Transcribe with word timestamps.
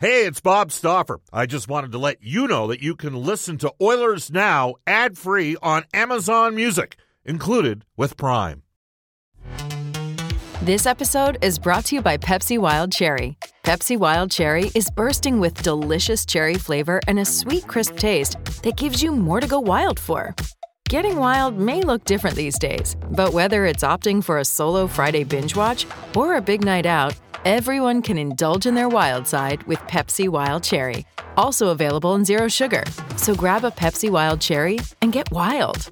Hey, 0.00 0.26
it's 0.26 0.40
Bob 0.40 0.70
Stauffer. 0.70 1.18
I 1.32 1.46
just 1.46 1.66
wanted 1.66 1.90
to 1.90 1.98
let 1.98 2.22
you 2.22 2.46
know 2.46 2.68
that 2.68 2.80
you 2.80 2.94
can 2.94 3.16
listen 3.16 3.58
to 3.58 3.74
Oilers 3.82 4.30
Now 4.30 4.76
ad 4.86 5.18
free 5.18 5.56
on 5.60 5.86
Amazon 5.92 6.54
Music, 6.54 6.94
included 7.24 7.84
with 7.96 8.16
Prime. 8.16 8.62
This 10.62 10.86
episode 10.86 11.38
is 11.42 11.58
brought 11.58 11.86
to 11.86 11.96
you 11.96 12.00
by 12.00 12.16
Pepsi 12.16 12.60
Wild 12.60 12.92
Cherry. 12.92 13.36
Pepsi 13.64 13.96
Wild 13.96 14.30
Cherry 14.30 14.70
is 14.76 14.88
bursting 14.88 15.40
with 15.40 15.64
delicious 15.64 16.24
cherry 16.24 16.54
flavor 16.54 17.00
and 17.08 17.18
a 17.18 17.24
sweet, 17.24 17.66
crisp 17.66 17.96
taste 17.96 18.36
that 18.62 18.76
gives 18.76 19.02
you 19.02 19.10
more 19.10 19.40
to 19.40 19.48
go 19.48 19.58
wild 19.58 19.98
for. 19.98 20.32
Getting 20.88 21.16
wild 21.16 21.58
may 21.58 21.82
look 21.82 22.04
different 22.04 22.34
these 22.34 22.58
days, 22.58 22.96
but 23.10 23.32
whether 23.32 23.66
it's 23.66 23.82
opting 23.82 24.24
for 24.24 24.38
a 24.38 24.44
solo 24.44 24.86
Friday 24.86 25.24
binge 25.24 25.54
watch 25.54 25.86
or 26.16 26.36
a 26.36 26.40
big 26.40 26.64
night 26.64 26.86
out, 26.86 27.14
Everyone 27.44 28.02
can 28.02 28.18
indulge 28.18 28.66
in 28.66 28.74
their 28.74 28.88
wild 28.88 29.26
side 29.26 29.62
with 29.62 29.78
Pepsi 29.80 30.28
Wild 30.28 30.64
Cherry, 30.64 31.06
also 31.36 31.68
available 31.68 32.14
in 32.14 32.24
Zero 32.24 32.48
Sugar. 32.48 32.82
So 33.16 33.34
grab 33.34 33.64
a 33.64 33.70
Pepsi 33.70 34.10
Wild 34.10 34.40
Cherry 34.40 34.80
and 35.00 35.12
get 35.12 35.30
wild. 35.30 35.90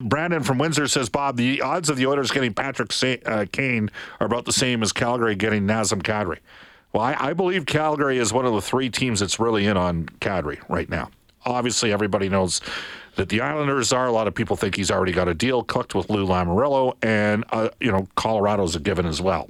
Brandon 0.00 0.42
from 0.42 0.58
Windsor 0.58 0.88
says, 0.88 1.08
Bob, 1.08 1.36
the 1.36 1.62
odds 1.62 1.88
of 1.88 1.96
the 1.96 2.06
Oilers 2.06 2.30
getting 2.30 2.52
Patrick 2.52 2.92
uh, 3.24 3.46
Kane 3.50 3.88
are 4.20 4.26
about 4.26 4.44
the 4.44 4.52
same 4.52 4.82
as 4.82 4.92
Calgary 4.92 5.36
getting 5.36 5.66
Nazem 5.66 6.02
Kadri. 6.02 6.38
Well, 6.92 7.02
I, 7.04 7.30
I 7.30 7.32
believe 7.34 7.66
Calgary 7.66 8.18
is 8.18 8.32
one 8.32 8.46
of 8.46 8.52
the 8.52 8.62
three 8.62 8.90
teams 8.90 9.20
that's 9.20 9.38
really 9.40 9.66
in 9.66 9.76
on 9.76 10.06
Kadri 10.20 10.58
right 10.68 10.90
now. 10.90 11.10
Obviously, 11.44 11.92
everybody 11.92 12.28
knows 12.28 12.60
that 13.16 13.28
the 13.28 13.40
Islanders 13.40 13.92
are. 13.92 14.06
A 14.06 14.12
lot 14.12 14.28
of 14.28 14.34
people 14.34 14.56
think 14.56 14.76
he's 14.76 14.90
already 14.90 15.12
got 15.12 15.28
a 15.28 15.34
deal 15.34 15.62
cooked 15.62 15.94
with 15.94 16.08
Lou 16.10 16.26
Lamoriello, 16.26 16.94
and 17.02 17.44
uh, 17.50 17.68
you 17.80 17.90
know 17.90 18.06
Colorado's 18.16 18.76
a 18.76 18.80
given 18.80 19.06
as 19.06 19.20
well. 19.20 19.48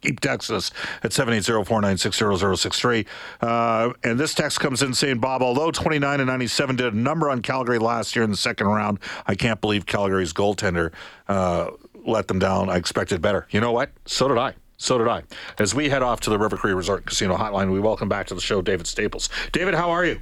Keep 0.00 0.24
us 0.24 0.70
at 1.02 1.10
780-496-0063. 1.10 3.06
Uh, 3.40 3.92
and 4.04 4.18
this 4.18 4.32
text 4.32 4.60
comes 4.60 4.80
in 4.82 4.94
saying, 4.94 5.18
Bob, 5.18 5.42
although 5.42 5.72
29 5.72 6.20
and 6.20 6.28
97 6.28 6.76
did 6.76 6.94
a 6.94 6.96
number 6.96 7.28
on 7.28 7.42
Calgary 7.42 7.78
last 7.78 8.14
year 8.14 8.24
in 8.24 8.30
the 8.30 8.36
second 8.36 8.68
round, 8.68 9.00
I 9.26 9.34
can't 9.34 9.60
believe 9.60 9.86
Calgary's 9.86 10.32
goaltender 10.32 10.92
uh, 11.26 11.70
let 12.06 12.28
them 12.28 12.38
down. 12.38 12.70
I 12.70 12.76
expected 12.76 13.20
better. 13.20 13.48
You 13.50 13.60
know 13.60 13.72
what? 13.72 13.90
So 14.06 14.28
did 14.28 14.38
I. 14.38 14.54
So 14.76 14.98
did 14.98 15.08
I. 15.08 15.24
As 15.58 15.74
we 15.74 15.88
head 15.88 16.04
off 16.04 16.20
to 16.20 16.30
the 16.30 16.38
River 16.38 16.56
Cree 16.56 16.72
Resort 16.72 17.04
Casino 17.04 17.36
Hotline, 17.36 17.72
we 17.72 17.80
welcome 17.80 18.08
back 18.08 18.28
to 18.28 18.34
the 18.34 18.40
show 18.40 18.62
David 18.62 18.86
Staples. 18.86 19.28
David, 19.50 19.74
how 19.74 19.90
are 19.90 20.04
you? 20.04 20.20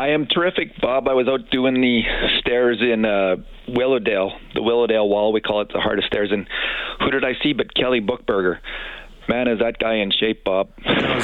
I 0.00 0.08
am 0.08 0.26
terrific, 0.26 0.80
Bob. 0.80 1.08
I 1.08 1.12
was 1.12 1.28
out 1.28 1.50
doing 1.50 1.74
the 1.74 2.00
stairs 2.38 2.78
in 2.80 3.04
uh, 3.04 3.36
Willowdale, 3.68 4.32
the 4.54 4.62
Willowdale 4.62 5.06
Wall. 5.06 5.30
We 5.30 5.42
call 5.42 5.60
it 5.60 5.68
the 5.74 5.78
hardest 5.78 6.06
stairs. 6.06 6.30
And 6.32 6.48
who 7.00 7.10
did 7.10 7.22
I 7.22 7.34
see 7.42 7.52
but 7.52 7.74
Kelly 7.74 8.00
Buchberger? 8.00 8.60
Man, 9.28 9.46
is 9.46 9.58
that 9.58 9.78
guy 9.78 9.96
in 9.96 10.10
shape, 10.10 10.42
Bob? 10.42 10.70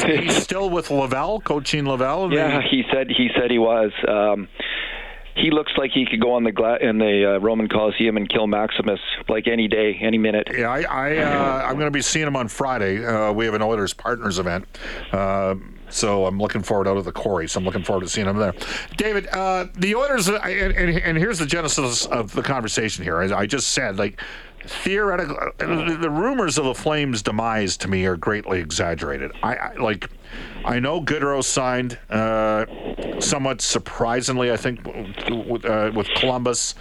He's 0.05 0.37
still 0.43 0.69
with 0.69 0.91
Laval, 0.91 1.41
coaching 1.41 1.87
Laval. 1.87 2.35
Yeah, 2.35 2.61
he 2.71 2.85
said 2.93 3.09
he 3.09 3.31
said 3.35 3.51
he 3.51 3.59
was. 3.59 3.93
Um, 4.07 4.47
he 5.35 5.51
looks 5.51 5.73
like 5.79 5.93
he 5.93 6.05
could 6.05 6.21
go 6.21 6.33
on 6.35 6.45
the 6.45 6.53
gla- 6.53 6.79
in 6.79 6.99
the 6.99 7.37
uh, 7.37 7.39
Roman 7.41 7.69
Coliseum 7.69 8.19
and 8.19 8.29
kill 8.29 8.47
Maximus 8.47 9.01
like 9.29 9.49
any 9.49 9.69
day, 9.69 9.99
any 10.03 10.19
minute. 10.19 10.49
Yeah, 10.53 10.69
I, 10.69 10.83
I 10.83 11.17
uh, 11.17 11.63
I'm 11.65 11.75
going 11.75 11.87
to 11.87 11.91
be 11.91 12.03
seeing 12.03 12.27
him 12.27 12.37
on 12.37 12.49
Friday. 12.49 13.05
Uh, 13.05 13.33
we 13.33 13.47
have 13.47 13.55
an 13.55 13.63
Oilers 13.63 13.95
partners 13.95 14.39
event. 14.39 14.67
So 15.91 16.27
I'm 16.27 16.39
looking 16.39 16.62
forward 16.62 16.89
out 16.89 16.97
of 16.97 17.05
the 17.05 17.12
quarry. 17.12 17.48
So 17.48 17.59
I'm 17.59 17.65
looking 17.65 17.84
forward 17.84 18.03
to 18.03 18.09
seeing 18.09 18.27
him 18.27 18.37
there. 18.37 18.55
David, 18.97 19.29
uh, 19.29 19.67
the 19.75 19.95
Oilers, 19.95 20.29
uh, 20.29 20.34
and, 20.45 20.73
and, 20.73 20.98
and, 20.98 21.19
here's 21.19 21.39
the 21.39 21.47
genesis 21.47 22.06
of 22.06 22.33
the 22.33 22.42
conversation 22.42 23.05
here. 23.05 23.20
I, 23.20 23.41
I 23.41 23.47
just 23.47 23.70
said, 23.70 23.97
like, 23.97 24.20
theoretical, 24.67 25.37
the 25.59 26.11
rumors 26.11 26.59
of 26.59 26.64
the 26.64 26.75
Flames' 26.75 27.23
demise 27.23 27.77
to 27.79 27.89
me 27.89 28.05
are 28.07 28.17
greatly 28.17 28.61
exaggerated. 28.61 29.33
I, 29.42 29.57
I 29.57 29.75
like, 29.75 30.11
I 30.64 30.81
know 30.81 31.01
Gaudreau 31.01 31.42
signed, 31.42 31.98
uh, 32.11 32.67
somewhat 33.20 33.61
surprisingly, 33.61 34.51
I 34.51 34.57
think, 34.57 34.84
with, 34.84 35.64
uh, 35.64 35.92
with 35.95 36.09
Columbus. 36.17 36.74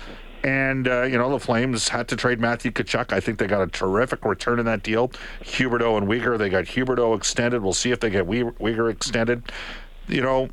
And, 0.45 0.88
uh, 0.88 1.01
you 1.01 1.17
know, 1.17 1.31
the 1.31 1.39
Flames 1.39 1.89
had 1.89 2.07
to 2.09 2.16
trade 2.16 2.39
Matthew 2.39 2.69
Tkachuk. 2.69 3.11
I 3.11 3.19
think 3.19 3.39
they 3.39 3.47
got 3.47 3.63
a 3.63 3.67
terrific 3.67 4.23
return 4.23 4.59
in 4.59 4.66
that 4.66 4.83
deal. 4.83 5.09
Huberdeau 5.41 5.97
and 5.97 6.07
Weegar, 6.07 6.38
they 6.38 6.50
got 6.50 6.66
Huberdeau 6.66 7.17
extended. 7.17 7.63
We'll 7.63 7.73
see 7.73 7.89
if 7.89 8.00
they 8.00 8.11
get 8.11 8.28
Weegar 8.28 8.91
extended. 8.91 9.41
You 10.07 10.22
know, 10.22 10.50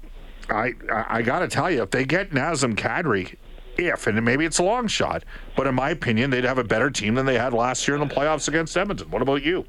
I, 0.48 0.72
I, 0.91 1.19
I 1.19 1.22
got 1.22 1.41
to 1.41 1.48
tell 1.48 1.70
you, 1.70 1.82
if 1.82 1.91
they 1.91 2.06
get 2.06 2.31
Nazem 2.31 2.75
Kadri, 2.75 3.36
if, 3.76 4.06
and 4.06 4.25
maybe 4.25 4.47
it's 4.47 4.58
a 4.58 4.62
long 4.62 4.86
shot, 4.86 5.25
but 5.56 5.66
in 5.66 5.75
my 5.75 5.91
opinion, 5.91 6.31
they'd 6.31 6.44
have 6.44 6.56
a 6.56 6.64
better 6.64 6.88
team 6.88 7.14
than 7.14 7.26
they 7.26 7.36
had 7.36 7.52
last 7.52 7.86
year 7.86 7.94
in 7.94 8.08
the 8.08 8.14
playoffs 8.14 8.48
against 8.48 8.75
Edmonton. 8.78 9.10
What 9.10 9.20
about 9.20 9.42
you? 9.42 9.66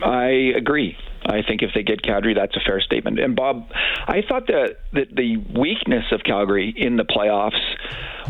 I 0.00 0.52
agree. 0.56 0.96
I 1.28 1.42
think 1.42 1.62
if 1.62 1.70
they 1.74 1.82
get 1.82 2.02
Kadri, 2.02 2.34
that's 2.34 2.56
a 2.56 2.60
fair 2.60 2.80
statement. 2.80 3.18
And 3.20 3.36
Bob, 3.36 3.68
I 4.06 4.22
thought 4.26 4.46
that, 4.46 4.78
that 4.94 5.14
the 5.14 5.36
weakness 5.36 6.04
of 6.10 6.22
Calgary 6.24 6.72
in 6.76 6.96
the 6.96 7.04
playoffs 7.04 7.60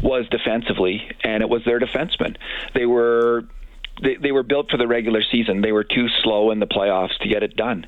was 0.03 0.27
defensively, 0.31 1.09
and 1.23 1.43
it 1.43 1.49
was 1.49 1.63
their 1.65 1.81
defensemen. 1.81 2.37
They 2.75 2.87
were 2.87 3.45
they, 4.01 4.15
they 4.15 4.31
were 4.31 4.45
built 4.45 4.71
for 4.71 4.77
the 4.77 4.87
regular 4.87 5.23
season. 5.29 5.61
They 5.61 5.73
were 5.73 5.83
too 5.83 6.07
slow 6.23 6.53
in 6.53 6.61
the 6.61 6.67
playoffs 6.67 7.19
to 7.21 7.29
get 7.29 7.43
it 7.43 7.57
done, 7.57 7.87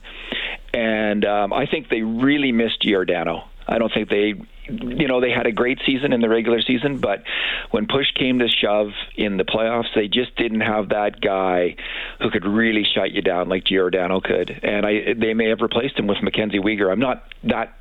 and 0.75 1.25
um, 1.25 1.53
I 1.53 1.67
think 1.67 1.89
they 1.89 2.03
really 2.03 2.53
missed 2.53 2.83
Giordano. 2.83 3.45
I 3.69 3.79
don't 3.79 3.93
think 3.93 4.09
they 4.09 4.35
you 4.79 5.09
know 5.09 5.21
they 5.21 5.31
had 5.31 5.47
a 5.47 5.53
great 5.53 5.79
season 5.85 6.13
in 6.13 6.21
the 6.21 6.29
regular 6.29 6.61
season, 6.63 6.99
but 6.99 7.23
when 7.71 7.87
push 7.87 8.11
came 8.15 8.39
to 8.39 8.49
shove 8.49 8.89
in 9.17 9.37
the 9.37 9.45
playoffs, 9.45 9.95
they 9.95 10.09
just 10.09 10.35
didn't 10.37 10.61
have 10.61 10.91
that 10.91 11.21
guy 11.21 11.77
who 12.21 12.31
could 12.31 12.45
really 12.45 12.85
shut 12.85 13.13
you 13.13 13.23
down 13.23 13.49
like 13.49 13.65
Giordano 13.65 14.21
could. 14.21 14.59
And 14.63 14.87
I 14.87 15.15
they 15.15 15.35
may 15.35 15.49
have 15.49 15.61
replaced 15.61 15.99
him 15.99 16.07
with 16.07 16.23
Mackenzie 16.23 16.59
Weegar. 16.59 16.91
I'm 16.91 17.01
not 17.01 17.25
that 17.45 17.75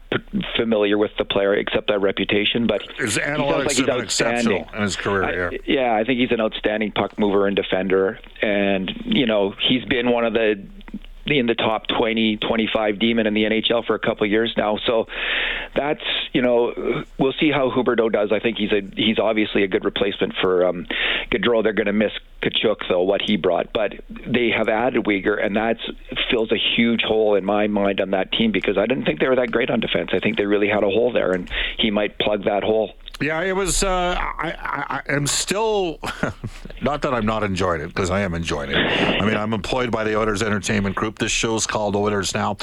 familiar 0.55 0.97
with 0.97 1.11
the 1.17 1.25
player 1.25 1.53
except 1.53 1.87
that 1.87 1.99
reputation, 1.99 2.65
but 2.67 2.81
his 2.97 3.17
analytics 3.17 3.65
like 3.65 3.77
he's 3.77 3.89
outstanding 3.89 4.65
in 4.73 4.81
his 4.81 4.95
career. 4.95 5.51
Yeah. 5.51 5.57
I, 5.57 5.59
yeah, 5.65 5.95
I 5.95 6.03
think 6.03 6.19
he's 6.19 6.31
an 6.31 6.41
outstanding 6.41 6.91
puck 6.91 7.19
mover 7.19 7.45
and 7.47 7.55
defender, 7.55 8.19
and 8.41 8.91
you 9.05 9.25
know 9.25 9.53
he's 9.67 9.85
been 9.85 10.09
one 10.09 10.25
of 10.25 10.33
the 10.33 10.55
in 11.25 11.45
the 11.45 11.55
top 11.55 11.87
20, 11.87 12.37
25 12.37 12.99
demon 12.99 13.27
in 13.27 13.33
the 13.33 13.43
NHL 13.43 13.85
for 13.85 13.95
a 13.95 13.99
couple 13.99 14.25
of 14.25 14.31
years 14.31 14.53
now. 14.57 14.77
So 14.85 15.05
that's 15.75 16.03
you 16.33 16.41
know 16.41 17.03
we'll 17.17 17.33
see 17.39 17.51
how 17.51 17.69
Huberdeau 17.69 18.11
does. 18.11 18.31
I 18.31 18.39
think 18.39 18.57
he's 18.57 18.71
a 18.71 18.81
he's 18.95 19.19
obviously 19.19 19.63
a 19.63 19.67
good 19.67 19.85
replacement 19.85 20.33
for 20.41 20.65
um, 20.65 20.85
Gaudreau. 21.31 21.63
They're 21.63 21.73
going 21.73 21.87
to 21.87 21.93
miss 21.93 22.11
Tkachuk 22.41 22.87
though 22.87 23.03
what 23.03 23.21
he 23.21 23.37
brought, 23.37 23.73
but 23.73 23.93
they 24.09 24.49
have 24.55 24.69
added 24.69 25.03
Weegar, 25.03 25.43
and 25.43 25.55
that 25.55 25.77
fills 26.31 26.51
a 26.51 26.57
huge 26.75 27.01
hole 27.01 27.35
in 27.35 27.45
my 27.45 27.67
mind 27.67 28.01
on 28.01 28.11
that 28.11 28.31
team 28.31 28.51
because 28.51 28.77
I 28.77 28.85
didn't 28.85 29.05
think 29.05 29.19
they 29.19 29.27
were 29.27 29.35
that 29.35 29.51
great 29.51 29.69
on 29.69 29.79
defense. 29.79 30.09
I 30.13 30.19
think 30.19 30.37
they 30.37 30.45
really 30.45 30.69
had 30.69 30.83
a 30.83 30.89
hole 30.89 31.11
there, 31.11 31.31
and 31.31 31.49
he 31.77 31.91
might 31.91 32.17
plug 32.17 32.45
that 32.45 32.63
hole. 32.63 32.93
Yeah, 33.21 33.41
it 33.41 33.53
was. 33.53 33.83
Uh, 33.83 34.15
I, 34.17 35.01
I, 35.07 35.13
am 35.13 35.27
still, 35.27 35.99
not 36.81 37.01
that 37.01 37.13
I'm 37.13 37.25
not 37.25 37.43
enjoying 37.43 37.81
it 37.81 37.87
because 37.87 38.09
I 38.09 38.21
am 38.21 38.33
enjoying 38.33 38.71
it. 38.71 38.77
I 38.77 39.25
mean, 39.25 39.35
I'm 39.35 39.53
employed 39.53 39.91
by 39.91 40.05
the 40.05 40.17
Oilers 40.17 40.41
Entertainment 40.41 40.95
Group. 40.95 41.19
This 41.19 41.31
show's 41.31 41.67
called 41.67 41.97
Oilers 41.97 42.33
Now. 42.33 42.57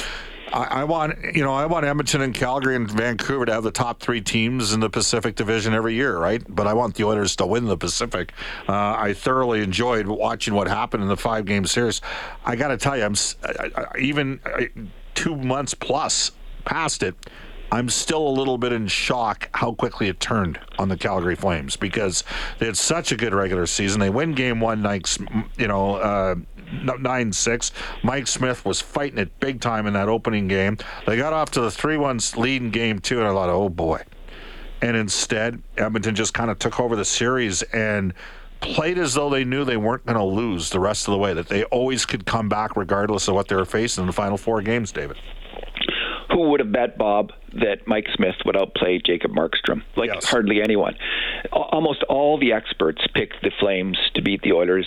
I, 0.53 0.65
I, 0.65 0.85
want, 0.85 1.19
you 1.35 1.45
know, 1.45 1.53
I 1.53 1.67
want 1.67 1.85
Edmonton 1.85 2.23
and 2.23 2.35
Calgary 2.35 2.77
and 2.77 2.91
Vancouver 2.91 3.45
to 3.45 3.53
have 3.53 3.65
the 3.65 3.71
top 3.71 4.01
three 4.01 4.23
teams 4.23 4.73
in 4.73 4.81
the 4.81 4.89
Pacific 4.89 5.35
Division 5.35 5.75
every 5.75 5.95
year, 5.95 6.17
right? 6.17 6.43
But 6.49 6.67
I 6.67 6.73
want 6.73 6.95
the 6.95 7.05
Oilers 7.05 7.37
to 7.37 7.47
win 7.47 7.67
the 7.67 7.77
Pacific. 7.77 8.33
Uh, 8.67 8.73
I 8.73 9.13
thoroughly 9.13 9.63
enjoyed 9.63 10.07
watching 10.07 10.55
what 10.55 10.69
happened 10.69 11.03
in 11.03 11.09
the 11.09 11.17
five 11.17 11.45
game 11.45 11.67
series. 11.67 12.01
I 12.47 12.57
got 12.57 12.69
to 12.69 12.79
tell 12.79 12.97
you, 12.97 13.05
I'm 13.05 13.15
I, 13.45 13.99
even 13.99 14.41
two 15.15 15.37
months 15.37 15.75
plus 15.75 16.31
past 16.65 17.03
it. 17.03 17.15
I'm 17.73 17.89
still 17.89 18.27
a 18.27 18.31
little 18.31 18.59
bit 18.59 18.73
in 18.73 18.87
shock 18.87 19.49
how 19.53 19.73
quickly 19.73 20.09
it 20.09 20.21
turned 20.21 20.59
on 20.79 20.89
the 20.89 20.97
Calgary 20.97 21.35
Flames 21.35 21.77
because 21.77 22.23
they 22.59 22.67
had 22.67 22.77
such 22.77 23.13
a 23.13 23.17
good 23.17 23.35
regular 23.35 23.67
season. 23.67 24.01
They 24.01 24.11
win 24.11 24.35
game 24.35 24.61
one, 24.61 24.83
night, 24.83 25.17
you 25.59 25.67
know, 25.67 25.97
uh, 25.97 26.37
nine 26.99 27.33
six. 27.33 27.73
Mike 28.03 28.27
Smith 28.27 28.65
was 28.65 28.81
fighting 28.81 29.19
it 29.19 29.41
big 29.41 29.61
time 29.61 29.87
in 29.87 29.95
that 29.95 30.09
opening 30.09 30.49
game. 30.49 30.79
They 31.07 31.17
got 31.17 31.33
off 31.33 31.51
to 31.53 31.61
the 31.61 31.71
three 31.71 31.97
one 31.97 32.21
lead 32.37 32.63
in 32.63 32.71
game 32.71 32.99
two, 33.01 33.19
and 33.19 33.29
I 33.29 33.33
thought, 33.33 33.49
oh 33.49 33.69
boy. 33.69 34.03
And 34.83 34.97
instead, 34.97 35.63
Edmonton 35.77 36.15
just 36.15 36.35
kind 36.35 36.51
of 36.51 36.59
took 36.59 36.79
over 36.79 36.97
the 36.97 37.05
series 37.05 37.63
and 37.63 38.13
played 38.61 38.99
as 38.99 39.15
though 39.15 39.31
they 39.31 39.45
knew 39.45 39.65
they 39.65 39.77
weren't 39.77 40.05
going 40.07 40.19
to 40.19 40.25
lose 40.25 40.71
the 40.71 40.81
rest 40.81 41.09
of 41.09 41.13
the 41.13 41.19
way. 41.19 41.35
That 41.35 41.49
they 41.49 41.65
always 41.65 42.07
could 42.07 42.27
come 42.27 42.49
back 42.49 42.77
regardless 42.77 43.27
of 43.27 43.35
what 43.35 43.49
they 43.49 43.57
were 43.57 43.65
facing 43.65 44.03
in 44.03 44.07
the 44.07 44.13
final 44.13 44.37
four 44.37 44.63
games. 44.63 44.93
David 44.93 45.17
who 46.37 46.51
would 46.51 46.61
have 46.61 46.71
bet 46.71 46.99
Bob 46.99 47.33
that 47.55 47.87
Mike 47.87 48.07
Smith 48.15 48.35
would 48.45 48.59
outplay 48.59 49.01
Jacob 49.03 49.31
Markstrom? 49.31 49.83
Like 49.97 50.11
yes. 50.13 50.27
hardly 50.27 50.61
anyone. 50.63 50.95
Almost 51.51 52.03
all 52.11 52.39
the 52.39 52.53
experts 52.53 53.01
picked 53.15 53.43
the 53.43 53.51
Flames 53.59 53.97
to 54.15 54.21
beat 54.21 54.43
the 54.43 54.53
Oilers 54.53 54.87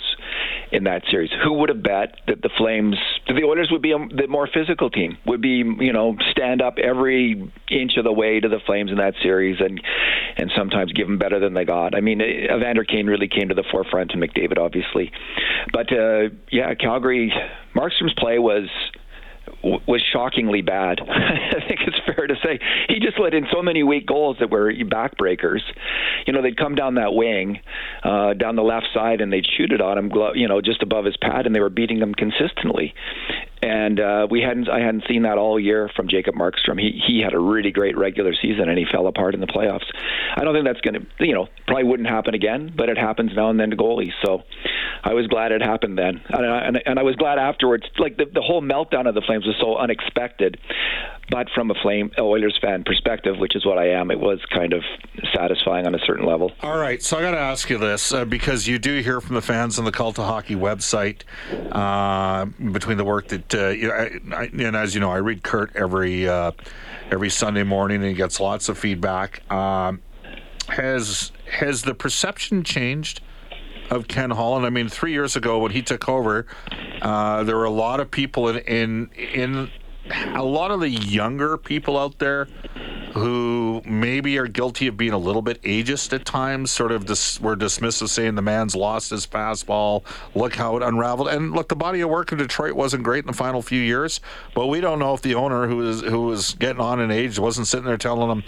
in 0.70 0.84
that 0.84 1.02
series. 1.10 1.30
Who 1.42 1.54
would 1.54 1.68
have 1.68 1.82
bet 1.82 2.20
that 2.28 2.42
the 2.42 2.50
Flames, 2.56 2.94
the 3.26 3.42
Oilers 3.42 3.68
would 3.72 3.82
be 3.82 3.90
a, 3.90 3.98
the 3.98 4.28
more 4.28 4.46
physical 4.46 4.90
team, 4.90 5.18
would 5.26 5.42
be 5.42 5.64
you 5.80 5.92
know 5.92 6.16
stand 6.30 6.62
up 6.62 6.78
every 6.78 7.52
inch 7.68 7.96
of 7.96 8.04
the 8.04 8.12
way 8.12 8.38
to 8.38 8.48
the 8.48 8.60
Flames 8.64 8.92
in 8.92 8.98
that 8.98 9.14
series, 9.20 9.56
and 9.58 9.80
and 10.36 10.52
sometimes 10.56 10.92
give 10.92 11.08
them 11.08 11.18
better 11.18 11.40
than 11.40 11.54
they 11.54 11.64
got. 11.64 11.96
I 11.96 12.00
mean, 12.00 12.20
Evander 12.20 12.84
Kane 12.84 13.08
really 13.08 13.28
came 13.28 13.48
to 13.48 13.56
the 13.56 13.64
forefront, 13.72 14.12
and 14.12 14.22
McDavid 14.22 14.58
obviously, 14.58 15.10
but 15.72 15.92
uh, 15.92 16.28
yeah, 16.52 16.74
Calgary, 16.74 17.32
Markstrom's 17.74 18.14
play 18.16 18.38
was 18.38 18.68
was 19.62 20.02
shockingly 20.12 20.62
bad. 20.62 21.00
I 21.08 21.60
think 21.66 21.80
it's 21.86 21.98
fair 22.06 22.26
to 22.26 22.34
say 22.42 22.58
he 22.88 22.98
just 22.98 23.18
let 23.18 23.34
in 23.34 23.46
so 23.52 23.62
many 23.62 23.82
weak 23.82 24.06
goals 24.06 24.36
that 24.40 24.50
were 24.50 24.72
backbreakers. 24.72 25.60
You 26.26 26.32
know, 26.32 26.42
they'd 26.42 26.56
come 26.56 26.74
down 26.74 26.94
that 26.94 27.14
wing, 27.14 27.60
uh, 28.02 28.34
down 28.34 28.56
the 28.56 28.62
left 28.62 28.86
side, 28.94 29.20
and 29.20 29.32
they'd 29.32 29.46
shoot 29.46 29.72
it 29.72 29.80
on 29.80 29.98
him, 29.98 30.12
you 30.34 30.48
know, 30.48 30.60
just 30.60 30.82
above 30.82 31.04
his 31.04 31.16
pad, 31.16 31.46
and 31.46 31.54
they 31.54 31.60
were 31.60 31.70
beating 31.70 31.98
him 31.98 32.14
consistently 32.14 32.94
and 33.62 34.00
uh, 34.00 34.26
we 34.30 34.40
hadn't 34.40 34.68
I 34.68 34.80
hadn't 34.80 35.04
seen 35.08 35.22
that 35.22 35.38
all 35.38 35.60
year 35.60 35.90
from 35.94 36.08
Jacob 36.08 36.34
Markstrom. 36.34 36.80
He 36.80 37.00
he 37.06 37.20
had 37.20 37.34
a 37.34 37.38
really 37.38 37.70
great 37.70 37.96
regular 37.96 38.34
season 38.34 38.68
and 38.68 38.78
he 38.78 38.86
fell 38.90 39.06
apart 39.06 39.34
in 39.34 39.40
the 39.40 39.46
playoffs. 39.46 39.84
I 40.36 40.44
don't 40.44 40.54
think 40.54 40.64
that's 40.64 40.80
going 40.80 40.94
to 40.94 41.26
you 41.26 41.34
know 41.34 41.48
probably 41.66 41.84
wouldn't 41.84 42.08
happen 42.08 42.34
again, 42.34 42.72
but 42.74 42.88
it 42.88 42.96
happens 42.96 43.32
now 43.34 43.50
and 43.50 43.60
then 43.60 43.70
to 43.70 43.76
goalies. 43.76 44.12
So 44.24 44.42
I 45.02 45.14
was 45.14 45.26
glad 45.26 45.52
it 45.52 45.62
happened 45.62 45.98
then, 45.98 46.20
and 46.28 46.46
I, 46.46 46.58
and, 46.60 46.82
and 46.84 46.98
I 46.98 47.02
was 47.02 47.16
glad 47.16 47.38
afterwards. 47.38 47.84
Like 47.98 48.16
the 48.16 48.26
the 48.26 48.42
whole 48.42 48.62
meltdown 48.62 49.08
of 49.08 49.14
the 49.14 49.22
Flames 49.22 49.46
was 49.46 49.56
so 49.60 49.76
unexpected, 49.76 50.58
but 51.30 51.48
from 51.54 51.70
a 51.70 51.74
Flame 51.74 52.10
Oilers 52.18 52.58
fan 52.60 52.84
perspective, 52.84 53.38
which 53.38 53.54
is 53.54 53.64
what 53.64 53.78
I 53.78 53.90
am, 53.90 54.10
it 54.10 54.18
was 54.18 54.40
kind 54.52 54.72
of 54.72 54.82
satisfying 55.34 55.86
on 55.86 55.94
a 55.94 55.98
certain 56.04 56.26
level. 56.26 56.52
All 56.60 56.78
right, 56.78 57.02
so 57.02 57.18
I 57.18 57.22
got 57.22 57.32
to 57.32 57.38
ask 57.38 57.70
you 57.70 57.78
this 57.78 58.12
uh, 58.12 58.24
because 58.24 58.66
you 58.66 58.78
do 58.78 59.00
hear 59.00 59.20
from 59.20 59.34
the 59.34 59.42
fans 59.42 59.78
on 59.78 59.84
the 59.84 59.92
Cult 59.92 60.18
of 60.18 60.24
Hockey 60.24 60.56
website 60.56 61.22
uh, 61.72 62.46
between 62.72 62.96
the 62.96 63.04
work 63.04 63.28
that 63.28 63.54
uh, 63.54 63.58
I, 63.58 64.42
I, 64.42 64.44
and 64.46 64.76
as 64.76 64.94
you 64.94 65.00
know, 65.00 65.10
I 65.10 65.18
read 65.18 65.42
Kurt 65.42 65.76
every 65.76 66.28
uh, 66.28 66.52
every 67.10 67.30
Sunday 67.30 67.62
morning, 67.62 67.98
and 67.98 68.06
he 68.06 68.14
gets 68.14 68.40
lots 68.40 68.68
of 68.68 68.78
feedback. 68.78 69.50
Um, 69.52 70.00
has 70.68 71.32
has 71.50 71.82
the 71.82 71.94
perception 71.94 72.62
changed 72.62 73.20
of 73.90 74.08
Ken 74.08 74.30
Holland? 74.30 74.64
I 74.66 74.70
mean, 74.70 74.88
three 74.88 75.12
years 75.12 75.36
ago 75.36 75.58
when 75.58 75.72
he 75.72 75.82
took 75.82 76.08
over, 76.08 76.46
uh, 77.02 77.44
there 77.44 77.56
were 77.56 77.64
a 77.64 77.70
lot 77.70 78.00
of 78.00 78.10
people 78.10 78.48
in 78.48 78.58
in 78.58 79.10
in 79.16 79.70
a 80.34 80.42
lot 80.42 80.70
of 80.70 80.80
the 80.80 80.88
younger 80.88 81.56
people 81.56 81.98
out 81.98 82.18
there 82.18 82.48
who 83.12 83.82
maybe 83.84 84.38
are 84.38 84.46
guilty 84.46 84.86
of 84.86 84.96
being 84.96 85.12
a 85.12 85.18
little 85.18 85.42
bit 85.42 85.60
ageist 85.62 86.12
at 86.12 86.24
times, 86.24 86.70
sort 86.70 86.92
of 86.92 87.06
dis- 87.06 87.40
were 87.40 87.56
dismissed 87.56 88.02
as 88.02 88.12
saying 88.12 88.36
the 88.36 88.42
man's 88.42 88.76
lost 88.76 89.10
his 89.10 89.26
fastball. 89.26 90.04
Look 90.34 90.54
how 90.54 90.76
it 90.76 90.82
unraveled. 90.82 91.28
And 91.28 91.52
look, 91.52 91.68
the 91.68 91.76
body 91.76 92.00
of 92.02 92.08
work 92.08 92.30
in 92.30 92.38
Detroit 92.38 92.74
wasn't 92.74 93.02
great 93.02 93.24
in 93.24 93.26
the 93.26 93.32
final 93.32 93.62
few 93.62 93.80
years, 93.80 94.20
but 94.54 94.68
we 94.68 94.80
don't 94.80 94.98
know 94.98 95.12
if 95.12 95.22
the 95.22 95.34
owner 95.34 95.66
who 95.66 95.88
is 95.88 96.02
who 96.02 96.22
was 96.22 96.54
getting 96.54 96.80
on 96.80 97.00
in 97.00 97.10
age 97.10 97.38
wasn't 97.38 97.66
sitting 97.66 97.86
there 97.86 97.96
telling 97.96 98.28
them, 98.28 98.44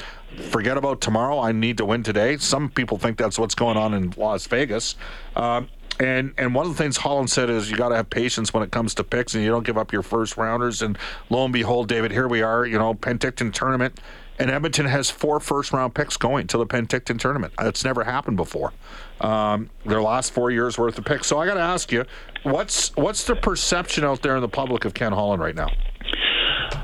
"Forget 0.50 0.76
about 0.76 1.00
tomorrow. 1.00 1.40
I 1.40 1.50
need 1.52 1.78
to 1.78 1.84
win 1.84 2.02
today." 2.04 2.36
Some 2.36 2.68
people 2.68 2.98
think 2.98 3.16
that's 3.16 3.38
what's 3.38 3.56
going 3.56 3.76
on 3.76 3.94
in 3.94 4.14
Las 4.16 4.46
Vegas. 4.46 4.94
Uh, 5.34 5.62
and 6.00 6.32
and 6.38 6.54
one 6.54 6.66
of 6.66 6.72
the 6.72 6.82
things 6.82 6.96
Holland 6.96 7.30
said 7.30 7.50
is 7.50 7.70
you 7.70 7.76
got 7.76 7.90
to 7.90 7.96
have 7.96 8.10
patience 8.10 8.52
when 8.52 8.62
it 8.62 8.70
comes 8.70 8.94
to 8.94 9.04
picks, 9.04 9.34
and 9.34 9.44
you 9.44 9.50
don't 9.50 9.64
give 9.64 9.78
up 9.78 9.92
your 9.92 10.02
first 10.02 10.36
rounders. 10.36 10.82
And 10.82 10.98
lo 11.30 11.44
and 11.44 11.52
behold, 11.52 11.88
David, 11.88 12.10
here 12.10 12.28
we 12.28 12.42
are. 12.42 12.64
You 12.64 12.78
know, 12.78 12.94
Penticton 12.94 13.52
tournament 13.52 14.00
and 14.38 14.50
Edmonton 14.50 14.86
has 14.86 15.10
four 15.10 15.40
first 15.40 15.72
round 15.72 15.94
picks 15.94 16.16
going 16.16 16.46
to 16.48 16.58
the 16.58 16.66
Penticton 16.66 17.18
tournament. 17.18 17.52
It's 17.60 17.84
never 17.84 18.02
happened 18.04 18.36
before. 18.36 18.72
Um, 19.20 19.70
their 19.86 20.02
last 20.02 20.32
four 20.32 20.50
years 20.50 20.78
worth 20.78 20.98
of 20.98 21.04
picks. 21.04 21.28
So 21.28 21.38
I 21.38 21.46
got 21.46 21.54
to 21.54 21.60
ask 21.60 21.92
you, 21.92 22.04
what's 22.42 22.94
what's 22.96 23.24
the 23.24 23.36
perception 23.36 24.04
out 24.04 24.22
there 24.22 24.34
in 24.34 24.40
the 24.40 24.48
public 24.48 24.84
of 24.84 24.94
Ken 24.94 25.12
Holland 25.12 25.42
right 25.42 25.54
now? 25.54 25.68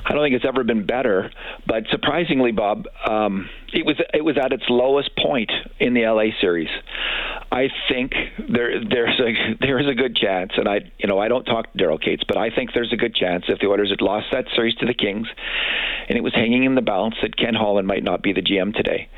I 0.04 0.12
don't 0.12 0.24
think 0.24 0.34
it's 0.34 0.44
ever 0.44 0.64
been 0.64 0.86
better, 0.86 1.30
but 1.66 1.84
surprisingly, 1.90 2.52
Bob, 2.52 2.86
um, 3.06 3.48
it 3.72 3.84
was 3.84 3.96
it 4.14 4.24
was 4.24 4.36
at 4.38 4.52
its 4.52 4.64
lowest 4.68 5.10
point 5.16 5.50
in 5.78 5.94
the 5.94 6.02
LA 6.02 6.38
series. 6.40 6.70
I 7.50 7.68
think 7.88 8.12
there 8.48 8.84
there's 8.84 9.20
a 9.20 9.56
there 9.60 9.78
is 9.78 9.88
a 9.88 9.94
good 9.94 10.16
chance, 10.16 10.52
and 10.56 10.68
I 10.68 10.90
you 10.98 11.08
know 11.08 11.18
I 11.18 11.28
don't 11.28 11.44
talk 11.44 11.72
to 11.72 11.78
Daryl 11.78 12.02
Katz, 12.02 12.22
but 12.26 12.36
I 12.36 12.50
think 12.50 12.72
there's 12.74 12.92
a 12.92 12.96
good 12.96 13.14
chance 13.14 13.44
if 13.48 13.58
the 13.58 13.66
Oilers 13.66 13.90
had 13.90 14.00
lost 14.00 14.26
that 14.32 14.46
series 14.54 14.74
to 14.76 14.86
the 14.86 14.94
Kings, 14.94 15.28
and 16.08 16.16
it 16.16 16.22
was 16.22 16.34
hanging 16.34 16.64
in 16.64 16.74
the 16.74 16.82
balance 16.82 17.16
that 17.22 17.36
Ken 17.36 17.54
Holland 17.54 17.86
might 17.86 18.04
not 18.04 18.22
be 18.22 18.32
the 18.32 18.42
GM 18.42 18.74
today, 18.74 19.08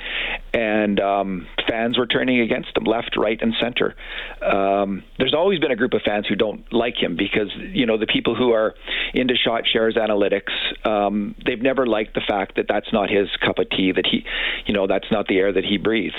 and 0.55 1.01
um, 1.01 1.47
fans 1.69 1.99
were 1.99 2.07
turning 2.07 2.41
against 2.41 2.77
him 2.77 2.85
left, 2.85 3.17
right, 3.17 3.41
and 3.41 3.55
center. 3.61 3.95
Um, 4.43 5.03
there's 5.19 5.35
always 5.35 5.59
been 5.59 5.71
a 5.71 5.77
group 5.77 5.95
of 5.95 6.03
fans 6.03 6.27
who 6.27 6.37
don't 6.37 6.73
like 6.73 6.97
him 6.97 7.17
because 7.17 7.51
you 7.57 7.87
know 7.87 7.99
the 7.99 8.07
people 8.07 8.35
who 8.35 8.53
are 8.53 8.75
into 9.13 9.35
shot 9.35 9.65
shares 9.67 9.97
analytics, 9.97 10.53
um, 10.85 11.35
they've 11.45 11.61
never 11.63 11.87
liked 11.87 12.15
the 12.15 12.23
fact 12.27 12.57
that 12.57 12.67
that's 12.69 12.93
not 12.93 13.11
his 13.11 13.29
cup 13.45 13.59
of 13.59 13.69
tea. 13.71 13.93
That 13.93 14.07
he, 14.07 14.25
you 14.67 14.75
know, 14.75 14.87
that's 14.87 15.11
not 15.11 15.27
the 15.29 15.39
air 15.39 15.53
that 15.53 15.65
he 15.65 15.79
breathes. 15.79 16.15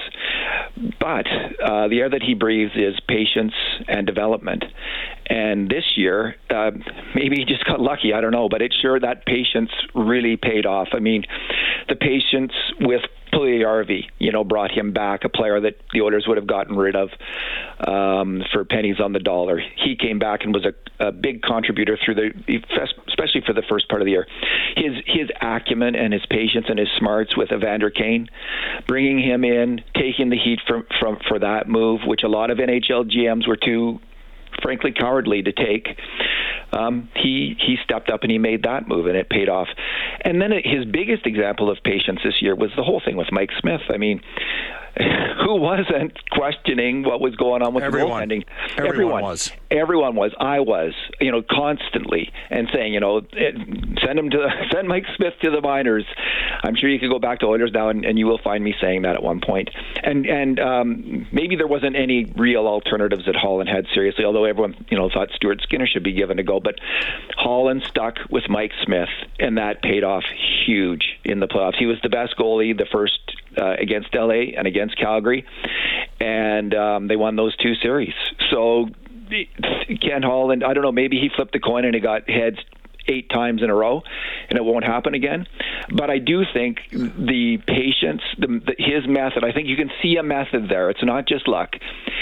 But 0.99 1.27
uh, 1.63 1.87
the 1.87 1.99
air 1.99 2.09
that 2.09 2.23
he 2.23 2.33
breathes 2.33 2.73
is 2.75 2.95
patience 3.07 3.53
and 3.87 4.05
development. 4.07 4.63
And 5.27 5.69
this 5.69 5.83
year, 5.95 6.35
uh, 6.49 6.71
maybe 7.15 7.37
he 7.37 7.45
just 7.45 7.65
got 7.65 7.79
lucky. 7.79 8.13
I 8.13 8.21
don't 8.21 8.31
know, 8.31 8.49
but 8.49 8.61
it 8.61 8.73
sure 8.81 8.99
that 8.99 9.25
patience 9.25 9.71
really 9.95 10.37
paid 10.37 10.65
off. 10.65 10.89
I 10.93 10.99
mean, 10.99 11.23
the 11.87 11.95
patience 11.95 12.53
with 12.79 13.01
Puljujarvi, 13.33 14.05
you 14.19 14.31
know, 14.31 14.43
brought 14.43 14.71
him 14.71 14.91
back, 14.93 15.23
a 15.23 15.29
player 15.29 15.59
that 15.61 15.79
the 15.93 16.01
Oilers 16.01 16.25
would 16.27 16.37
have 16.37 16.47
gotten 16.47 16.75
rid 16.75 16.95
of 16.95 17.09
um, 17.87 18.43
for 18.51 18.65
pennies 18.65 18.99
on 18.99 19.13
the 19.13 19.19
dollar. 19.19 19.59
He 19.59 19.95
came 19.95 20.19
back 20.19 20.43
and 20.43 20.53
was 20.53 20.65
a, 20.65 21.05
a 21.05 21.11
big 21.11 21.41
contributor 21.41 21.97
through 22.03 22.15
the, 22.15 22.59
especially 23.07 23.41
for 23.45 23.53
the 23.53 23.63
first 23.69 23.89
part 23.89 24.01
of 24.01 24.05
the 24.05 24.11
year. 24.11 24.27
His 24.75 24.93
his 25.05 25.29
acumen 25.41 25.95
and 25.95 26.13
his 26.13 26.25
patience 26.29 26.65
and 26.69 26.77
his 26.77 26.89
smarts 26.97 27.35
with 27.37 27.51
Evander 27.51 27.89
Kane, 27.89 28.27
bringing 28.87 29.19
him 29.19 29.43
in, 29.43 29.81
taking 29.95 30.29
the 30.29 30.37
heat 30.37 30.59
from 30.67 30.85
from 30.99 31.17
for 31.27 31.39
that 31.39 31.67
move, 31.67 32.01
which 32.05 32.23
a 32.23 32.29
lot 32.29 32.51
of 32.51 32.57
NHL 32.57 33.09
GMs 33.09 33.47
were 33.47 33.57
too 33.57 33.99
frankly 34.61 34.91
cowardly 34.91 35.41
to 35.41 35.51
take. 35.51 35.87
Um, 36.73 37.09
he 37.15 37.57
he 37.59 37.77
stepped 37.83 38.09
up 38.09 38.21
and 38.23 38.31
he 38.31 38.37
made 38.37 38.63
that 38.63 38.87
move, 38.87 39.07
and 39.07 39.17
it 39.17 39.29
paid 39.29 39.49
off. 39.49 39.67
And 40.23 40.41
then 40.41 40.51
his 40.51 40.85
biggest 40.85 41.25
example 41.25 41.69
of 41.69 41.77
patience 41.83 42.19
this 42.23 42.41
year 42.41 42.55
was 42.55 42.71
the 42.75 42.83
whole 42.83 43.01
thing 43.03 43.17
with 43.17 43.27
Mike 43.31 43.49
Smith. 43.59 43.81
I 43.89 43.97
mean, 43.97 44.21
who 45.45 45.55
wasn't 45.55 46.17
questioning 46.29 47.03
what 47.03 47.21
was 47.21 47.35
going 47.35 47.61
on 47.61 47.73
with 47.73 47.83
Everyone. 47.83 48.27
the 48.27 48.35
goaltending? 48.35 48.45
Everyone, 48.77 48.87
Everyone 48.87 49.23
was. 49.23 49.51
Everyone 49.69 50.15
was. 50.15 50.31
I 50.39 50.59
was. 50.59 50.93
You 51.19 51.31
know, 51.31 51.41
constantly 51.49 52.31
and 52.49 52.69
saying, 52.73 52.93
you 52.93 52.99
know, 52.99 53.21
it, 53.33 53.55
send 54.03 54.19
him 54.19 54.29
to 54.31 54.49
send 54.71 54.87
Mike 54.87 55.05
Smith 55.15 55.33
to 55.43 55.51
the 55.51 55.61
minors. 55.61 56.05
I'm 56.63 56.75
sure 56.75 56.89
you 56.89 56.99
could 56.99 57.09
go 57.09 57.19
back 57.19 57.39
to 57.39 57.45
Oilers 57.47 57.71
now, 57.73 57.89
and, 57.89 58.05
and 58.05 58.19
you 58.19 58.27
will 58.27 58.39
find 58.43 58.63
me 58.63 58.75
saying 58.79 59.03
that 59.03 59.15
at 59.15 59.23
one 59.23 59.41
point. 59.41 59.69
And 60.03 60.25
and 60.25 60.59
um, 60.59 61.27
maybe 61.31 61.55
there 61.55 61.67
wasn't 61.67 61.95
any 61.95 62.25
real 62.35 62.67
alternatives 62.67 63.25
that 63.25 63.35
Holland 63.35 63.69
had 63.69 63.87
seriously, 63.93 64.25
although 64.25 64.45
everyone 64.45 64.85
you 64.89 64.97
know 64.97 65.09
thought 65.09 65.29
Stuart 65.35 65.61
Skinner 65.63 65.87
should 65.87 66.03
be 66.03 66.13
given 66.13 66.39
a 66.39 66.43
go. 66.43 66.59
But 66.59 66.75
Holland 67.37 67.83
stuck 67.87 68.17
with 68.29 68.49
Mike 68.49 68.71
Smith, 68.83 69.09
and 69.39 69.57
that 69.57 69.81
paid 69.81 70.03
off 70.03 70.23
huge 70.65 71.19
in 71.23 71.39
the 71.39 71.47
playoffs. 71.47 71.77
He 71.77 71.85
was 71.85 71.97
the 72.03 72.09
best 72.09 72.35
goalie 72.37 72.77
the 72.77 72.87
first 72.91 73.19
uh, 73.57 73.75
against 73.79 74.13
LA 74.13 74.53
and 74.57 74.67
against 74.67 74.97
Calgary, 74.97 75.45
and 76.19 76.73
um, 76.73 77.07
they 77.07 77.15
won 77.15 77.35
those 77.35 77.55
two 77.57 77.75
series. 77.75 78.13
So 78.49 78.87
Ken 80.01 80.23
Holland, 80.23 80.63
I 80.63 80.73
don't 80.73 80.83
know, 80.83 80.91
maybe 80.91 81.19
he 81.19 81.29
flipped 81.35 81.53
the 81.53 81.59
coin 81.59 81.85
and 81.85 81.95
he 81.95 82.01
got 82.01 82.29
heads 82.29 82.57
eight 83.07 83.29
times 83.29 83.63
in 83.63 83.69
a 83.69 83.75
row, 83.75 84.03
and 84.49 84.57
it 84.57 84.63
won't 84.63 84.85
happen 84.85 85.13
again. 85.13 85.47
But 85.89 86.09
I 86.09 86.19
do 86.19 86.43
think 86.53 86.79
the 86.91 87.57
patience, 87.65 88.21
the, 88.37 88.47
the, 88.47 88.75
his 88.77 89.07
method, 89.07 89.43
I 89.43 89.51
think 89.51 89.67
you 89.67 89.75
can 89.75 89.89
see 90.01 90.17
a 90.17 90.23
method 90.23 90.69
there. 90.69 90.89
It's 90.89 91.03
not 91.03 91.27
just 91.27 91.47
luck. 91.47 91.75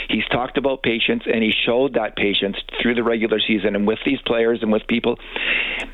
He's 0.09 0.25
talked 0.31 0.57
about 0.57 0.81
patience, 0.81 1.23
and 1.31 1.43
he 1.43 1.53
showed 1.65 1.93
that 1.93 2.15
patience 2.15 2.57
through 2.81 2.95
the 2.95 3.03
regular 3.03 3.39
season 3.39 3.75
and 3.75 3.85
with 3.85 3.99
these 4.05 4.19
players 4.25 4.59
and 4.63 4.71
with 4.71 4.87
people. 4.87 5.19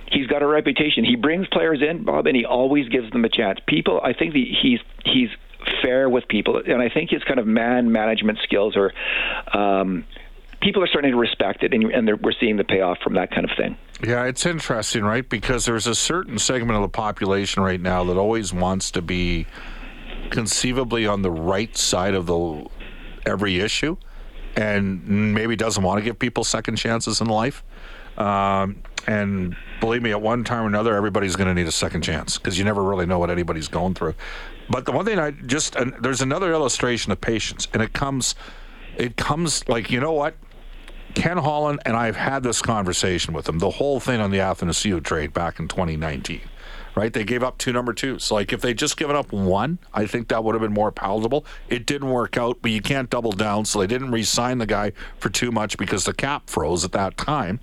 He's 0.10 0.26
got 0.28 0.42
a 0.42 0.48
reputation. 0.48 1.04
He 1.04 1.18
brings 1.18 1.48
players 1.48 1.82
in, 1.88 2.06
Bob, 2.06 2.26
and 2.26 2.36
he 2.36 2.46
always 2.46 2.88
gives 2.88 3.12
them 3.12 3.26
a 3.26 3.30
chance. 3.30 3.60
People, 3.68 4.00
I 4.02 4.14
think 4.14 4.34
the, 4.34 4.46
he's 4.62 4.80
he's 5.04 5.30
fair 5.84 6.10
with 6.10 6.28
people, 6.30 6.62
and 6.66 6.82
I 6.82 6.90
think 6.90 7.10
his 7.10 7.24
kind 7.24 7.40
of 7.40 7.46
man 7.46 7.92
management 7.92 8.40
skills 8.44 8.78
are. 8.78 8.94
Um, 9.54 10.06
people 10.62 10.82
are 10.82 10.88
starting 10.88 11.12
to 11.12 11.18
respect 11.18 11.64
it, 11.64 11.74
and, 11.74 11.84
and 11.92 12.10
we're 12.22 12.32
seeing 12.40 12.58
the 12.58 12.64
payoff 12.64 12.98
from 13.04 13.16
that 13.16 13.32
kind 13.32 13.44
of 13.44 13.52
thing. 13.58 13.78
Yeah, 14.04 14.24
it's 14.24 14.46
interesting, 14.46 15.04
right? 15.04 15.28
Because 15.28 15.66
there's 15.66 15.88
a 15.88 15.96
certain 15.96 16.40
segment 16.40 16.78
of 16.78 16.82
the 16.82 16.90
population 16.90 17.62
right 17.62 17.80
now 17.80 18.04
that 18.06 18.18
always 18.18 18.54
wants 18.54 18.92
to 18.92 19.02
be 19.02 19.46
conceivably 20.32 21.06
on 21.06 21.22
the 21.22 21.32
right 21.32 21.76
side 21.78 22.16
of 22.16 22.26
the 22.26 22.66
every 23.26 23.60
issue, 23.60 23.98
and 24.56 25.34
maybe 25.34 25.56
doesn't 25.56 25.84
want 25.84 26.00
to 26.00 26.04
give 26.04 26.18
people 26.20 26.44
second 26.44 26.78
chances 26.78 27.22
in 27.22 27.28
life. 27.28 27.64
Um, 28.18 28.82
and 29.08 29.56
believe 29.80 30.02
me, 30.02 30.12
at 30.12 30.22
one 30.22 30.44
time 30.44 30.64
or 30.64 30.68
another, 30.68 30.96
everybody's 30.96 31.36
going 31.36 31.48
to 31.48 31.54
need 31.54 31.68
a 31.68 31.72
second 31.72 32.02
chance 32.02 32.38
because 32.38 32.58
you 32.58 32.66
never 32.66 32.82
really 32.84 33.06
know 33.06 33.20
what 33.20 33.30
anybody's 33.30 33.68
going 33.68 33.94
through. 33.94 34.16
But 34.70 34.86
the 34.86 34.92
one 34.92 35.06
thing 35.06 35.20
I 35.20 35.32
just 35.32 35.76
and 35.76 35.94
there's 36.02 36.22
another 36.22 36.52
illustration 36.52 37.12
of 37.12 37.22
patience, 37.22 37.68
and 37.74 37.84
it 37.84 37.94
comes, 37.94 38.36
it 38.98 39.16
comes 39.16 39.68
like 39.68 39.92
you 39.92 40.00
know 40.00 40.14
what, 40.14 40.36
Ken 41.14 41.38
Holland 41.38 41.82
and 41.86 41.96
I've 41.96 42.16
had 42.16 42.44
this 42.44 42.62
conversation 42.62 43.34
with 43.34 43.48
him. 43.48 43.60
The 43.60 43.70
whole 43.72 44.00
thing 44.00 44.20
on 44.20 44.32
the 44.32 44.40
Athanasiou 44.40 45.04
trade 45.04 45.34
back 45.34 45.60
in 45.60 45.68
2019, 45.68 46.42
right? 46.96 47.12
They 47.12 47.24
gave 47.24 47.44
up 47.44 47.58
two 47.58 47.74
number 47.74 47.94
twos. 47.94 48.32
Like 48.32 48.54
if 48.54 48.62
they 48.62 48.74
just 48.74 48.98
given 48.98 49.16
up 49.16 49.32
one, 49.32 49.80
I 49.94 50.06
think 50.06 50.30
that 50.30 50.44
would 50.44 50.56
have 50.56 50.62
been 50.62 50.74
more 50.74 50.92
palatable. 50.92 51.46
It 51.70 51.86
didn't 51.86 52.10
work 52.10 52.38
out, 52.38 52.60
but 52.62 52.72
you 52.72 52.82
can't 52.82 53.10
double 53.10 53.32
down, 53.32 53.66
so 53.66 53.80
they 53.80 53.88
didn't 53.88 54.12
re-sign 54.12 54.58
the 54.60 54.66
guy 54.66 54.94
for 55.18 55.30
too 55.30 55.52
much 55.52 55.78
because 55.78 56.06
the 56.06 56.14
cap 56.14 56.50
froze 56.50 56.86
at 56.86 56.92
that 56.94 57.18
time. 57.18 57.60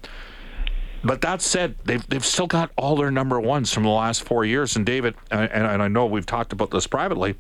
but 1.05 1.21
that 1.23 1.43
said, 1.43 1.75
they've 1.85 2.07
they've 2.09 2.25
still 2.25 2.47
got 2.47 2.71
all 2.77 2.95
their 2.97 3.11
number 3.11 3.41
ones 3.41 3.73
from 3.73 3.83
the 3.83 3.89
last 3.89 4.23
four 4.23 4.45
years. 4.45 4.77
And 4.77 4.87
David, 4.87 5.15
and, 5.31 5.51
and 5.51 5.83
I 5.83 5.89
know 5.89 6.07
we've 6.07 6.27
talked 6.27 6.53
about 6.53 6.71
this 6.71 6.87
privately. 6.87 7.35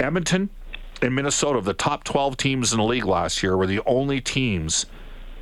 Edmonton 0.00 0.48
and 1.02 1.14
Minnesota, 1.14 1.60
the 1.60 1.74
top 1.74 2.04
12 2.04 2.36
teams 2.36 2.72
in 2.72 2.78
the 2.78 2.84
league 2.84 3.04
last 3.04 3.42
year, 3.42 3.56
were 3.56 3.66
the 3.66 3.80
only 3.86 4.20
teams 4.20 4.86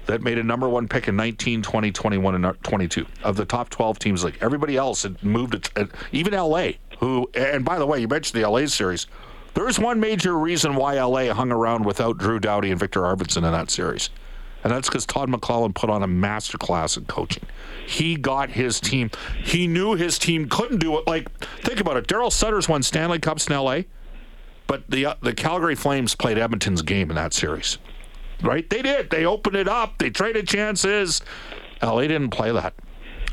that 0.07 0.23
made 0.23 0.39
a 0.39 0.43
number 0.43 0.69
one 0.69 0.89
pick 0.89 1.09
in 1.09 1.17
19, 1.17 1.63
20, 1.63 1.93
21, 1.93 2.45
and 2.45 2.63
22 2.63 3.07
of 3.23 3.37
the 3.37 3.45
top 3.45 3.69
12 3.71 3.99
teams. 3.99 4.25
Like 4.25 4.43
everybody 4.43 4.77
else 4.77 5.03
had 5.03 5.23
moved 5.23 5.55
it, 5.55 5.71
even 6.13 6.33
LA, 6.33 6.71
who, 6.99 7.31
and 7.35 7.65
by 7.65 7.79
the 7.79 7.87
way, 7.87 8.01
you 8.01 8.09
mentioned 8.09 8.43
the 8.43 8.49
LA 8.49 8.67
series. 8.67 9.07
There's 9.55 9.79
one 9.79 10.01
major 10.01 10.39
reason 10.39 10.75
why 10.75 11.01
LA 11.01 11.33
hung 11.33 11.51
around 11.51 11.85
without 11.85 12.19
Drew 12.19 12.39
Doughty 12.39 12.71
and 12.71 12.79
Viktor 12.79 13.01
Arvidsson 13.01 13.39
in 13.39 13.53
that 13.53 13.71
series. 13.71 14.11
And 14.63 14.73
that's 14.73 14.89
because 14.89 15.07
Todd 15.07 15.31
McLellan 15.31 15.75
put 15.75 15.91
on 15.91 16.03
a 16.03 16.09
masterclass 16.09 16.97
in 16.97 17.05
coaching. 17.05 17.45
He 17.87 18.17
got 18.17 18.51
his 18.51 18.81
team. 18.81 19.11
He 19.43 19.67
knew 19.67 19.95
his 19.95 20.19
team 20.19 20.49
couldn't 20.49 20.79
do 20.79 20.99
it. 20.99 21.07
Like, 21.07 21.31
think 21.61 21.81
about 21.81 21.97
it. 21.97 22.09
Daryl 22.09 22.33
Sutter's 22.33 22.69
won 22.69 22.83
Stanley 22.83 23.21
Cups 23.21 23.47
in 23.47 23.57
LA, 23.57 23.83
but 24.67 24.83
the 24.91 25.07
uh, 25.07 25.15
the 25.23 25.33
Calgary 25.33 25.77
Flames 25.77 26.15
played 26.17 26.37
Edmonton's 26.37 26.83
game 26.83 27.11
in 27.11 27.17
that 27.17 27.33
series. 27.33 27.79
Right? 28.43 28.69
They 28.69 28.83
did. 28.83 29.11
They 29.11 29.25
opened 29.25 29.57
it 29.57 29.69
up. 29.69 29.99
They 29.99 30.11
traded 30.11 30.47
chances. 30.47 31.23
LA 31.83 32.03
didn't 32.03 32.31
play 32.31 32.53
that. 32.53 32.75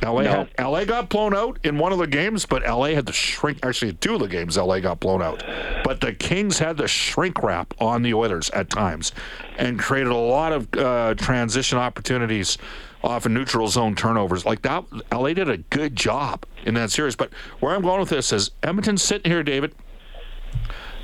LA, 0.03 0.23
no. 0.23 0.29
had, 0.29 0.49
LA 0.59 0.85
got 0.85 1.09
blown 1.09 1.35
out 1.35 1.59
in 1.63 1.77
one 1.77 1.91
of 1.91 1.97
the 1.97 2.07
games, 2.07 2.45
but 2.45 2.63
LA 2.63 2.87
had 2.87 3.07
to 3.07 3.13
shrink. 3.13 3.59
Actually, 3.63 3.93
two 3.93 4.15
of 4.15 4.19
the 4.19 4.27
games, 4.27 4.57
LA 4.57 4.79
got 4.79 4.99
blown 4.99 5.21
out. 5.21 5.43
But 5.83 6.01
the 6.01 6.13
Kings 6.13 6.59
had 6.59 6.77
to 6.77 6.87
shrink 6.87 7.41
wrap 7.41 7.73
on 7.79 8.01
the 8.01 8.13
Oilers 8.13 8.49
at 8.51 8.69
times 8.69 9.13
and 9.57 9.79
created 9.79 10.11
a 10.11 10.17
lot 10.17 10.51
of 10.51 10.73
uh, 10.75 11.15
transition 11.15 11.77
opportunities 11.77 12.57
off 13.03 13.25
of 13.25 13.31
neutral 13.31 13.67
zone 13.67 13.95
turnovers. 13.95 14.45
Like 14.45 14.61
that, 14.63 14.85
LA 15.11 15.33
did 15.33 15.49
a 15.49 15.57
good 15.57 15.95
job 15.95 16.45
in 16.65 16.73
that 16.75 16.91
series. 16.91 17.15
But 17.15 17.33
where 17.59 17.75
I'm 17.75 17.81
going 17.81 17.99
with 17.99 18.09
this 18.09 18.31
is 18.31 18.51
Edmonton's 18.61 19.01
sitting 19.01 19.31
here, 19.31 19.43
David. 19.43 19.73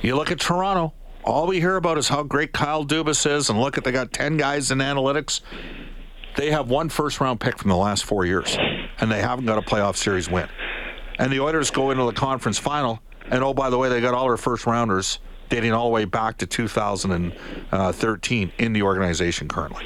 You 0.01 0.15
look 0.15 0.31
at 0.31 0.39
Toronto. 0.39 0.93
All 1.23 1.47
we 1.47 1.59
hear 1.59 1.75
about 1.75 1.97
is 1.97 2.07
how 2.07 2.23
great 2.23 2.53
Kyle 2.53 2.85
Dubas 2.85 3.29
is, 3.29 3.49
and 3.49 3.59
look 3.59 3.77
at 3.77 3.83
they 3.83 3.91
got 3.91 4.13
ten 4.13 4.37
guys 4.37 4.71
in 4.71 4.79
analytics. 4.79 5.41
They 6.37 6.51
have 6.51 6.69
one 6.69 6.89
first 6.89 7.19
round 7.19 7.39
pick 7.39 7.57
from 7.57 7.69
the 7.69 7.75
last 7.75 8.05
four 8.05 8.25
years 8.25 8.57
and 8.99 9.11
they 9.11 9.21
haven't 9.21 9.45
got 9.45 9.57
a 9.57 9.61
playoff 9.61 9.95
series 9.95 10.29
win. 10.29 10.47
And 11.17 11.31
the 11.31 11.39
Oilers 11.39 11.71
go 11.71 11.91
into 11.91 12.03
the 12.05 12.13
conference 12.13 12.57
final, 12.57 12.99
and 13.29 13.43
oh, 13.43 13.53
by 13.53 13.69
the 13.69 13.77
way, 13.77 13.89
they 13.89 14.01
got 14.01 14.13
all 14.13 14.27
their 14.27 14.37
first 14.37 14.65
rounders 14.65 15.19
dating 15.49 15.73
all 15.73 15.85
the 15.85 15.93
way 15.93 16.05
back 16.05 16.37
to 16.37 16.45
2013 16.45 17.33
uh, 17.71 18.51
in 18.63 18.73
the 18.73 18.81
organization 18.83 19.47
currently. 19.47 19.83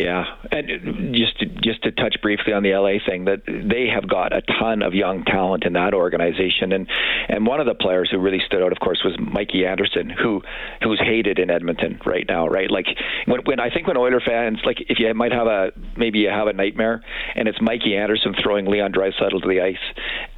Yeah, 0.00 0.24
and 0.50 1.14
just 1.14 1.38
to, 1.40 1.46
just 1.46 1.82
to 1.82 1.92
touch 1.92 2.16
briefly 2.22 2.54
on 2.54 2.62
the 2.62 2.72
LA 2.72 3.04
thing, 3.06 3.26
that 3.26 3.42
they 3.44 3.86
have 3.92 4.08
got 4.08 4.32
a 4.32 4.40
ton 4.40 4.80
of 4.80 4.94
young 4.94 5.24
talent 5.24 5.64
in 5.64 5.74
that 5.74 5.92
organization, 5.92 6.72
and 6.72 6.88
and 7.28 7.46
one 7.46 7.60
of 7.60 7.66
the 7.66 7.74
players 7.74 8.08
who 8.10 8.18
really 8.18 8.40
stood 8.46 8.62
out, 8.62 8.72
of 8.72 8.78
course, 8.78 9.02
was 9.04 9.14
Mikey 9.20 9.66
Anderson, 9.66 10.08
who 10.08 10.40
who's 10.82 10.98
hated 11.00 11.38
in 11.38 11.50
Edmonton 11.50 12.00
right 12.06 12.24
now, 12.26 12.48
right? 12.48 12.70
Like 12.70 12.86
when 13.26 13.40
when 13.44 13.60
I 13.60 13.68
think 13.68 13.88
when 13.88 13.98
Oiler 13.98 14.22
fans, 14.24 14.60
like 14.64 14.78
if 14.88 14.98
you 14.98 15.12
might 15.12 15.32
have 15.32 15.46
a 15.46 15.70
maybe 15.98 16.20
you 16.20 16.30
have 16.30 16.46
a 16.46 16.54
nightmare, 16.54 17.02
and 17.34 17.46
it's 17.46 17.60
Mikey 17.60 17.94
Anderson 17.94 18.34
throwing 18.42 18.64
Leon 18.64 18.92
Draisaitl 18.92 19.42
to 19.42 19.48
the 19.48 19.60
ice, 19.60 19.76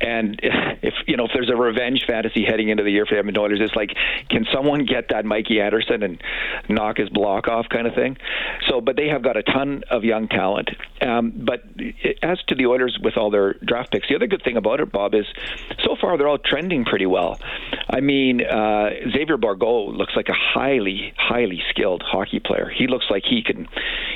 and 0.03 0.41
if 0.83 0.95
you 1.07 1.17
know 1.17 1.25
if 1.25 1.31
there's 1.33 1.51
a 1.51 1.57
revenge 1.57 2.05
fantasy 2.07 2.45
heading 2.45 2.69
into 2.69 2.83
the 2.83 2.91
year 2.91 3.07
for 3.07 3.15
the 3.15 3.19
Edmonton 3.19 3.43
Oilers, 3.43 3.61
it's 3.63 3.75
like 3.75 3.91
can 4.29 4.47
someone 4.53 4.85
get 4.85 5.09
that 5.11 5.25
Mikey 5.25 5.61
Anderson 5.61 6.03
and 6.03 6.23
knock 6.69 6.99
his 6.99 7.09
block 7.09 7.49
off 7.49 7.67
kind 7.69 7.87
of 7.87 7.95
thing. 7.95 8.17
So, 8.69 8.81
but 8.81 8.97
they 8.97 9.09
have 9.09 9.23
got 9.23 9.37
a 9.37 9.43
ton 9.43 9.83
of 9.91 10.05
young 10.05 10.29
talent. 10.29 10.71
Um, 11.01 11.33
but 11.45 11.65
as 12.23 12.39
to 12.49 12.55
the 12.55 12.67
Oilers 12.67 12.99
with 13.03 13.17
all 13.17 13.31
their 13.31 13.55
draft 13.55 13.93
picks, 13.93 14.09
the 14.09 14.15
other 14.15 14.27
good 14.27 14.43
thing 14.43 14.57
about 14.57 14.81
it, 14.81 14.93
Bob, 14.93 15.15
is 15.15 15.27
so 15.83 15.97
far 16.01 16.17
they're 16.17 16.29
all 16.29 16.39
trending 16.39 16.85
pretty 16.85 17.07
well. 17.07 17.39
I 17.91 18.01
mean, 18.01 18.45
uh, 18.45 18.91
Xavier 19.13 19.37
Bourgault 19.37 19.97
looks 19.97 20.15
like 20.17 20.29
a 20.29 20.35
highly, 20.35 21.13
highly 21.17 21.63
skilled 21.71 22.03
hockey 22.05 22.41
player. 22.41 22.71
He 22.75 22.87
looks 22.87 23.07
like 23.11 23.25
he 23.25 23.43
can, 23.43 23.69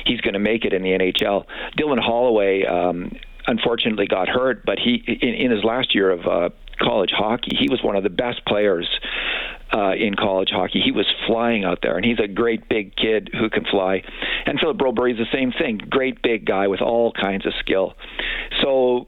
he's 0.05 0.21
going 0.21 0.33
to 0.33 0.39
make 0.39 0.65
it 0.65 0.73
in 0.73 0.83
the 0.83 0.91
NHL. 0.91 1.45
Dylan 1.77 1.99
Holloway. 1.99 2.65
Um, 2.65 3.11
unfortunately 3.47 4.07
got 4.07 4.27
hurt, 4.27 4.65
but 4.65 4.77
he 4.79 5.03
in, 5.07 5.33
in 5.33 5.51
his 5.51 5.63
last 5.63 5.95
year 5.95 6.11
of 6.11 6.27
uh, 6.27 6.49
college 6.79 7.11
hockey, 7.11 7.55
he 7.57 7.69
was 7.69 7.81
one 7.81 7.95
of 7.95 8.03
the 8.03 8.09
best 8.09 8.45
players 8.45 8.87
uh, 9.73 9.93
in 9.93 10.15
college 10.15 10.49
hockey. 10.51 10.81
He 10.81 10.91
was 10.91 11.05
flying 11.25 11.63
out 11.63 11.79
there, 11.81 11.95
and 11.97 12.05
he's 12.05 12.19
a 12.19 12.27
great 12.27 12.69
big 12.69 12.95
kid 12.95 13.29
who 13.33 13.49
can 13.49 13.65
fly. 13.65 14.03
And 14.45 14.59
Philip 14.59 14.77
Broberg 14.77 15.11
is 15.11 15.17
the 15.17 15.31
same 15.31 15.51
thing, 15.51 15.79
great 15.89 16.21
big 16.21 16.45
guy 16.45 16.67
with 16.67 16.81
all 16.81 17.11
kinds 17.11 17.45
of 17.45 17.53
skill. 17.59 17.95
So 18.61 19.07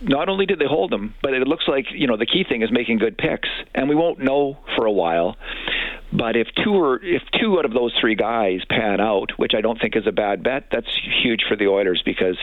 not 0.00 0.28
only 0.28 0.46
did 0.46 0.58
they 0.58 0.66
hold 0.66 0.92
him, 0.92 1.14
but 1.22 1.34
it 1.34 1.46
looks 1.46 1.68
like 1.68 1.86
you 1.92 2.06
know 2.06 2.16
the 2.16 2.26
key 2.26 2.44
thing 2.48 2.62
is 2.62 2.72
making 2.72 2.98
good 2.98 3.16
picks, 3.16 3.48
and 3.74 3.88
we 3.88 3.94
won't 3.94 4.18
know 4.18 4.58
for 4.76 4.86
a 4.86 4.92
while. 4.92 5.36
But 6.12 6.36
if 6.36 6.48
two 6.62 6.74
or 6.74 7.02
if 7.02 7.22
two 7.40 7.58
out 7.58 7.64
of 7.64 7.72
those 7.72 7.92
three 8.00 8.14
guys 8.14 8.60
pan 8.68 9.00
out, 9.00 9.32
which 9.36 9.52
I 9.54 9.60
don't 9.60 9.80
think 9.80 9.96
is 9.96 10.06
a 10.06 10.12
bad 10.12 10.42
bet, 10.42 10.68
that's 10.70 10.88
huge 11.22 11.44
for 11.48 11.56
the 11.56 11.66
Oilers 11.66 12.02
because, 12.04 12.36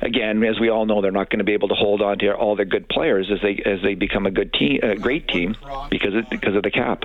again, 0.00 0.42
as 0.44 0.60
we 0.60 0.68
all 0.68 0.86
know, 0.86 1.00
they're 1.00 1.10
not 1.10 1.30
going 1.30 1.38
to 1.38 1.44
be 1.44 1.54
able 1.54 1.68
to 1.68 1.74
hold 1.74 2.02
on 2.02 2.18
to 2.18 2.32
all 2.34 2.56
their 2.56 2.66
good 2.66 2.88
players 2.88 3.30
as 3.30 3.40
they 3.42 3.62
as 3.64 3.82
they 3.82 3.94
become 3.94 4.26
a 4.26 4.30
good 4.30 4.52
team, 4.52 4.80
a 4.82 4.96
great 4.96 5.28
team, 5.28 5.56
because 5.90 6.14
it, 6.14 6.28
because 6.30 6.54
of 6.54 6.62
the 6.62 6.70
cap. 6.70 7.04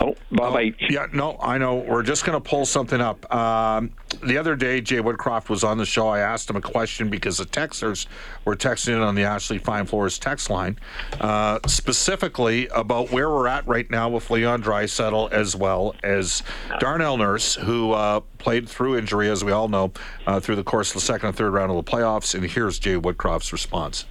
Oh, 0.00 0.14
Bob, 0.30 0.52
oh, 0.52 0.58
I... 0.58 0.74
Yeah, 0.78 1.06
no, 1.12 1.38
I 1.40 1.58
know. 1.58 1.76
We're 1.76 2.02
just 2.02 2.24
going 2.24 2.40
to 2.40 2.48
pull 2.48 2.66
something 2.66 3.00
up. 3.00 3.32
Um, 3.34 3.92
the 4.22 4.36
other 4.36 4.54
day, 4.54 4.80
Jay 4.80 4.98
Woodcroft 4.98 5.48
was 5.48 5.64
on 5.64 5.78
the 5.78 5.86
show. 5.86 6.08
I 6.08 6.18
asked 6.18 6.50
him 6.50 6.56
a 6.56 6.60
question 6.60 7.08
because 7.08 7.38
the 7.38 7.46
texters 7.46 8.06
were 8.44 8.56
texting 8.56 8.94
in 8.94 9.00
on 9.00 9.14
the 9.14 9.24
Ashley 9.24 9.58
Fine 9.58 9.86
Floors 9.86 10.18
text 10.18 10.50
line, 10.50 10.78
uh, 11.20 11.60
specifically 11.66 12.68
about 12.68 13.10
where 13.10 13.30
we're 13.30 13.48
at 13.48 13.66
right 13.66 13.90
now 13.90 14.08
with 14.08 14.30
Leon 14.30 14.62
Draisaitl 14.62 15.32
as 15.32 15.56
well 15.56 15.94
as 16.02 16.42
Darnell 16.78 17.16
Nurse, 17.16 17.54
who 17.54 17.92
uh, 17.92 18.20
played 18.38 18.68
through 18.68 18.98
injury, 18.98 19.30
as 19.30 19.42
we 19.44 19.52
all 19.52 19.68
know, 19.68 19.92
uh, 20.26 20.40
through 20.40 20.56
the 20.56 20.64
course 20.64 20.90
of 20.90 20.94
the 20.94 21.00
second 21.00 21.28
and 21.28 21.36
third 21.36 21.52
round 21.52 21.70
of 21.70 21.76
the 21.82 21.90
playoffs. 21.90 22.34
And 22.34 22.44
here's 22.44 22.78
Jay 22.78 22.96
Woodcroft's 22.96 23.52
response. 23.52 24.04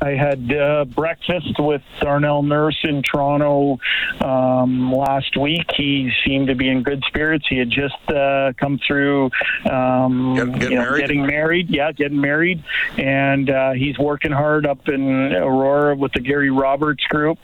I 0.00 0.10
had 0.10 0.52
uh, 0.52 0.84
breakfast 0.84 1.58
with 1.58 1.82
Darnell 2.00 2.42
Nurse 2.42 2.78
in 2.84 3.02
Toronto 3.02 3.78
um, 4.20 4.92
last 4.92 5.36
week. 5.36 5.70
He 5.76 6.10
seemed 6.24 6.48
to 6.48 6.54
be 6.54 6.68
in 6.68 6.82
good 6.82 7.02
spirits. 7.06 7.46
He 7.48 7.58
had 7.58 7.70
just 7.70 7.94
uh, 8.08 8.52
come 8.58 8.78
through 8.86 9.30
um, 9.70 10.34
get, 10.34 10.60
get 10.60 10.70
you 10.70 10.76
know, 10.76 10.82
married. 10.82 11.00
getting 11.00 11.26
married. 11.26 11.70
Yeah, 11.70 11.92
getting 11.92 12.20
married, 12.20 12.62
and 12.98 13.48
uh, 13.48 13.72
he's 13.72 13.98
working 13.98 14.32
hard 14.32 14.66
up 14.66 14.88
in 14.88 15.32
Aurora 15.32 15.96
with 15.96 16.12
the 16.12 16.20
Gary 16.20 16.50
Roberts 16.50 17.04
group. 17.04 17.38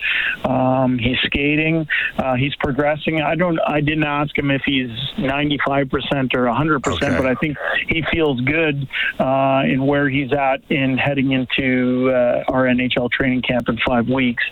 Um, 0.44 0.98
he's 0.98 1.18
skating. 1.24 1.88
Uh, 2.18 2.34
he's 2.34 2.54
progressing. 2.56 3.20
I 3.22 3.34
don't. 3.34 3.58
I 3.66 3.80
didn't 3.80 4.04
ask 4.04 4.36
him 4.36 4.50
if 4.50 4.62
he's 4.64 4.90
95 5.18 5.90
percent 5.90 6.34
or 6.34 6.44
100 6.46 6.82
percent, 6.82 7.14
okay. 7.14 7.22
but 7.22 7.26
I 7.26 7.34
think 7.36 7.56
he 7.88 8.02
feels 8.12 8.40
good 8.42 8.88
uh, 9.18 9.62
in 9.64 9.86
where 9.86 10.08
he's 10.08 10.32
at 10.32 10.70
in 10.70 10.98
heading 10.98 11.32
into 11.32 12.10
uh, 12.10 12.41
our 12.48 12.64
NHL 12.64 13.10
training 13.10 13.42
camp 13.42 13.68
in 13.68 13.78
five 13.86 14.08
weeks. 14.08 14.44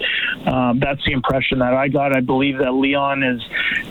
Um, 0.46 0.78
that's 0.80 1.04
the 1.04 1.12
impression 1.12 1.58
that 1.60 1.74
I 1.74 1.88
got. 1.88 2.16
I 2.16 2.20
believe 2.20 2.58
that 2.58 2.72
Leon 2.72 3.22
is 3.22 3.42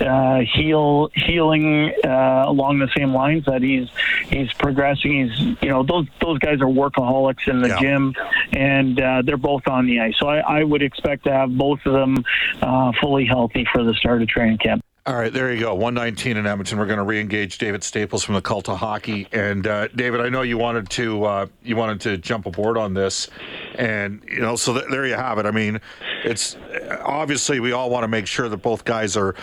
uh, 0.01 0.41
heal 0.55 1.09
healing 1.15 1.93
uh, 2.05 2.43
along 2.47 2.79
the 2.79 2.89
same 2.95 3.13
lines 3.13 3.45
that 3.45 3.61
he's 3.61 3.87
he's 4.27 4.51
progressing. 4.53 5.27
He's 5.27 5.39
you 5.61 5.69
know 5.69 5.83
those 5.83 6.07
those 6.21 6.39
guys 6.39 6.61
are 6.61 6.67
workaholics 6.67 7.47
in 7.47 7.61
the 7.61 7.69
yeah. 7.69 7.79
gym, 7.79 8.15
and 8.53 8.99
uh, 8.99 9.21
they're 9.23 9.37
both 9.37 9.67
on 9.67 9.85
the 9.85 9.99
ice. 9.99 10.15
So 10.19 10.27
I, 10.27 10.59
I, 10.59 10.63
would 10.63 10.81
expect 10.81 11.23
to 11.25 11.31
have 11.31 11.55
both 11.55 11.79
of 11.85 11.93
them 11.93 12.23
uh, 12.61 12.91
fully 13.01 13.25
healthy 13.25 13.65
for 13.71 13.83
the 13.83 13.93
start 13.93 14.21
of 14.21 14.27
training 14.27 14.57
camp. 14.57 14.83
All 15.09 15.15
right, 15.15 15.33
there 15.33 15.51
you 15.51 15.59
go. 15.59 15.73
119 15.73 16.37
in 16.37 16.45
Edmonton. 16.45 16.77
We're 16.77 16.85
going 16.85 16.99
to 16.99 17.03
re-engage 17.03 17.57
David 17.57 17.83
Staples 17.83 18.23
from 18.23 18.35
the 18.35 18.43
Cult 18.43 18.69
of 18.69 18.77
Hockey. 18.77 19.27
And 19.31 19.65
uh, 19.65 19.87
David, 19.87 20.21
I 20.21 20.29
know 20.29 20.43
you 20.43 20.59
wanted 20.59 20.87
to 20.91 21.23
uh, 21.23 21.47
you 21.63 21.75
wanted 21.75 21.99
to 22.01 22.17
jump 22.19 22.45
aboard 22.45 22.77
on 22.77 22.93
this, 22.93 23.27
and 23.73 24.23
you 24.29 24.39
know, 24.39 24.55
so 24.55 24.71
th- 24.71 24.85
there 24.91 25.07
you 25.07 25.15
have 25.15 25.39
it. 25.39 25.47
I 25.47 25.51
mean, 25.51 25.81
it's 26.23 26.57
obviously 27.03 27.59
we 27.59 27.71
all 27.71 27.89
want 27.89 28.03
to 28.03 28.07
make 28.07 28.27
sure 28.27 28.49
that 28.49 28.57
both 28.57 28.85
guys 28.85 29.17
are 29.17 29.33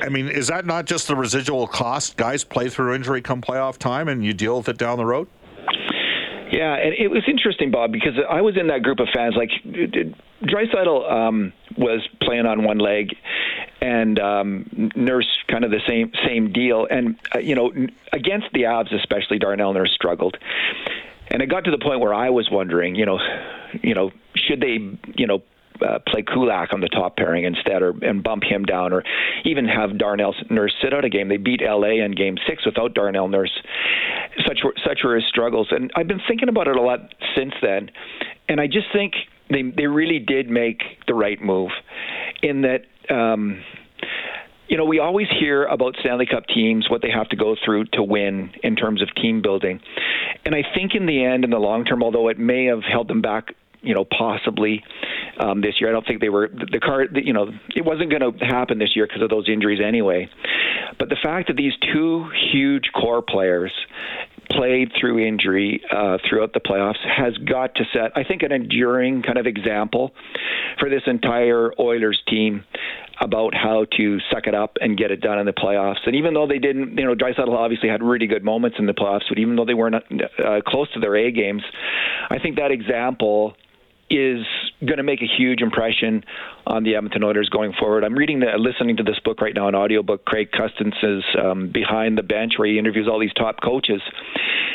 I 0.00 0.08
mean, 0.08 0.26
is 0.26 0.48
that 0.48 0.66
not 0.66 0.86
just 0.86 1.06
the 1.06 1.14
residual 1.14 1.68
cost? 1.68 2.16
Guys 2.16 2.42
play 2.42 2.68
through 2.68 2.96
injury 2.96 3.22
come 3.22 3.40
playoff 3.40 3.78
time, 3.78 4.08
and 4.08 4.24
you 4.24 4.34
deal 4.34 4.56
with 4.56 4.68
it 4.68 4.76
down 4.76 4.98
the 4.98 5.06
road. 5.06 5.28
Yeah, 6.50 6.74
and 6.74 6.94
it 6.94 7.12
was 7.12 7.22
interesting, 7.28 7.70
Bob, 7.70 7.92
because 7.92 8.14
I 8.28 8.40
was 8.40 8.56
in 8.56 8.66
that 8.68 8.82
group 8.82 8.98
of 8.98 9.08
fans. 9.14 9.36
Like, 9.36 9.50
Draisaitl 10.42 11.12
um, 11.12 11.52
was 11.76 12.06
playing 12.22 12.46
on 12.46 12.64
one 12.64 12.78
leg, 12.78 13.14
and 13.80 14.18
um, 14.18 14.90
Nurse 14.94 15.28
kind 15.48 15.64
of 15.64 15.70
the 15.70 15.80
same 15.86 16.12
same 16.26 16.52
deal. 16.52 16.86
And 16.90 17.16
uh, 17.34 17.38
you 17.38 17.54
know, 17.54 17.72
against 18.12 18.46
the 18.52 18.62
Avs, 18.62 18.94
especially 18.94 19.38
Darnell 19.38 19.72
Nurse 19.72 19.92
struggled. 19.92 20.36
And 21.28 21.42
it 21.42 21.46
got 21.46 21.64
to 21.64 21.70
the 21.70 21.78
point 21.78 22.00
where 22.00 22.14
I 22.14 22.30
was 22.30 22.48
wondering, 22.50 22.94
you 22.94 23.04
know, 23.04 23.18
you 23.82 23.94
know, 23.94 24.12
should 24.36 24.60
they, 24.60 24.78
you 25.16 25.26
know, 25.26 25.42
uh, 25.82 25.98
play 26.06 26.22
Kulak 26.22 26.72
on 26.72 26.80
the 26.80 26.88
top 26.88 27.16
pairing 27.16 27.44
instead, 27.44 27.82
or 27.82 27.94
and 28.02 28.22
bump 28.22 28.44
him 28.44 28.64
down, 28.64 28.92
or 28.92 29.02
even 29.44 29.66
have 29.66 29.98
Darnell 29.98 30.34
Nurse 30.50 30.74
sit 30.82 30.94
out 30.94 31.04
a 31.04 31.08
game. 31.08 31.28
They 31.28 31.36
beat 31.36 31.60
LA 31.62 32.04
in 32.04 32.12
Game 32.12 32.36
Six 32.46 32.64
without 32.64 32.94
Darnell 32.94 33.28
Nurse. 33.28 33.52
Such 34.46 34.60
were, 34.64 34.74
such 34.86 35.00
were 35.04 35.16
his 35.16 35.24
struggles, 35.28 35.68
and 35.70 35.90
I've 35.96 36.08
been 36.08 36.20
thinking 36.26 36.48
about 36.48 36.68
it 36.68 36.76
a 36.76 36.80
lot 36.80 37.14
since 37.34 37.52
then, 37.60 37.90
and 38.48 38.60
I 38.60 38.66
just 38.66 38.86
think 38.92 39.14
they 39.50 39.62
they 39.62 39.86
really 39.86 40.18
did 40.18 40.48
make 40.48 40.82
the 41.06 41.14
right 41.14 41.40
move, 41.40 41.70
in 42.42 42.62
that. 42.62 42.84
Um, 43.08 43.62
you 44.68 44.76
know, 44.76 44.84
we 44.84 44.98
always 44.98 45.28
hear 45.38 45.64
about 45.64 45.94
Stanley 46.00 46.26
Cup 46.26 46.48
teams, 46.48 46.90
what 46.90 47.00
they 47.00 47.10
have 47.10 47.28
to 47.28 47.36
go 47.36 47.54
through 47.64 47.84
to 47.92 48.02
win 48.02 48.50
in 48.64 48.74
terms 48.74 49.00
of 49.00 49.14
team 49.14 49.40
building. 49.40 49.80
And 50.44 50.56
I 50.56 50.64
think 50.74 50.96
in 50.96 51.06
the 51.06 51.24
end, 51.24 51.44
in 51.44 51.50
the 51.50 51.58
long 51.58 51.84
term, 51.84 52.02
although 52.02 52.28
it 52.28 52.38
may 52.38 52.64
have 52.64 52.82
held 52.82 53.06
them 53.06 53.22
back 53.22 53.54
you 53.86 53.94
know, 53.94 54.04
possibly 54.04 54.82
um, 55.38 55.60
this 55.60 55.80
year. 55.80 55.88
I 55.88 55.92
don't 55.92 56.06
think 56.06 56.20
they 56.20 56.28
were 56.28 56.48
the, 56.48 56.66
the 56.72 56.80
car. 56.80 57.04
You 57.14 57.32
know, 57.32 57.48
it 57.74 57.84
wasn't 57.84 58.10
going 58.10 58.20
to 58.20 58.44
happen 58.44 58.78
this 58.78 58.94
year 58.96 59.06
because 59.06 59.22
of 59.22 59.30
those 59.30 59.48
injuries 59.48 59.80
anyway. 59.84 60.28
But 60.98 61.08
the 61.08 61.16
fact 61.22 61.48
that 61.48 61.56
these 61.56 61.72
two 61.92 62.28
huge 62.52 62.90
core 62.94 63.22
players 63.22 63.72
played 64.50 64.92
through 64.98 65.26
injury 65.26 65.82
uh, 65.90 66.18
throughout 66.28 66.52
the 66.52 66.60
playoffs 66.60 66.98
has 67.04 67.36
got 67.38 67.74
to 67.76 67.84
set, 67.92 68.12
I 68.16 68.24
think, 68.24 68.42
an 68.42 68.52
enduring 68.52 69.22
kind 69.22 69.38
of 69.38 69.46
example 69.46 70.12
for 70.78 70.88
this 70.88 71.02
entire 71.06 71.72
Oilers 71.78 72.20
team 72.28 72.64
about 73.20 73.54
how 73.54 73.86
to 73.96 74.18
suck 74.30 74.46
it 74.46 74.54
up 74.54 74.76
and 74.80 74.96
get 74.96 75.10
it 75.10 75.20
done 75.20 75.38
in 75.38 75.46
the 75.46 75.52
playoffs. 75.52 76.06
And 76.06 76.14
even 76.16 76.34
though 76.34 76.46
they 76.46 76.58
didn't, 76.58 76.96
you 76.98 77.04
know, 77.04 77.14
Draisaitl 77.14 77.48
obviously 77.48 77.88
had 77.88 78.02
really 78.02 78.26
good 78.26 78.44
moments 78.44 78.76
in 78.78 78.86
the 78.86 78.92
playoffs, 78.92 79.24
but 79.28 79.38
even 79.38 79.56
though 79.56 79.64
they 79.64 79.74
weren't 79.74 79.94
uh, 79.94 80.60
close 80.66 80.92
to 80.92 81.00
their 81.00 81.16
A 81.16 81.30
games, 81.32 81.62
I 82.30 82.38
think 82.38 82.56
that 82.56 82.70
example 82.70 83.56
is 84.08 84.46
going 84.80 84.98
to 84.98 85.02
make 85.02 85.20
a 85.20 85.26
huge 85.26 85.62
impression 85.62 86.24
on 86.66 86.84
the 86.84 86.94
Edmonton 86.94 87.24
Oilers 87.24 87.48
going 87.48 87.72
forward. 87.72 88.04
I'm 88.04 88.14
reading 88.14 88.40
the, 88.40 88.46
listening 88.58 88.96
to 88.98 89.02
this 89.02 89.18
book 89.24 89.40
right 89.40 89.54
now, 89.54 89.68
an 89.68 89.74
audiobook, 89.74 90.24
Craig 90.24 90.50
Custance' 90.52 91.24
um, 91.42 91.70
Behind 91.72 92.16
the 92.16 92.22
Bench, 92.22 92.54
where 92.56 92.68
he 92.68 92.78
interviews 92.78 93.08
all 93.10 93.18
these 93.18 93.32
top 93.34 93.60
coaches. 93.62 94.02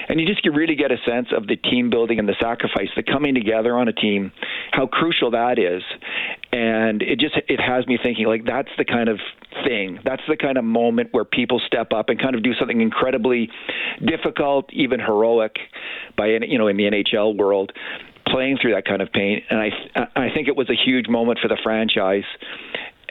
And 0.09 0.19
you 0.19 0.25
just 0.25 0.45
really 0.45 0.75
get 0.75 0.91
a 0.91 0.97
sense 1.05 1.27
of 1.35 1.47
the 1.47 1.55
team 1.55 1.89
building 1.89 2.19
and 2.19 2.27
the 2.27 2.35
sacrifice, 2.41 2.89
the 2.95 3.03
coming 3.03 3.33
together 3.33 3.77
on 3.77 3.87
a 3.87 3.93
team, 3.93 4.31
how 4.71 4.87
crucial 4.87 5.31
that 5.31 5.57
is. 5.59 5.83
And 6.51 7.01
it 7.01 7.19
just 7.19 7.35
it 7.47 7.61
has 7.61 7.87
me 7.87 7.97
thinking 8.01 8.27
like 8.27 8.45
that's 8.45 8.69
the 8.77 8.83
kind 8.83 9.07
of 9.07 9.19
thing. 9.65 9.99
That's 10.03 10.23
the 10.27 10.35
kind 10.37 10.57
of 10.57 10.63
moment 10.63 11.09
where 11.11 11.23
people 11.23 11.61
step 11.65 11.93
up 11.93 12.09
and 12.09 12.19
kind 12.19 12.35
of 12.35 12.43
do 12.43 12.53
something 12.53 12.81
incredibly 12.81 13.49
difficult, 14.05 14.71
even 14.73 14.99
heroic, 14.99 15.57
by 16.17 16.27
you 16.27 16.57
know 16.57 16.67
in 16.67 16.77
the 16.77 16.83
NHL 16.83 17.37
world, 17.37 17.71
playing 18.31 18.57
through 18.61 18.73
that 18.73 18.85
kind 18.85 19.01
of 19.01 19.11
pain. 19.11 19.43
And 19.49 19.59
I 19.59 19.69
I 20.15 20.29
think 20.33 20.47
it 20.47 20.55
was 20.55 20.69
a 20.69 20.75
huge 20.75 21.07
moment 21.07 21.39
for 21.39 21.47
the 21.47 21.57
franchise. 21.61 22.23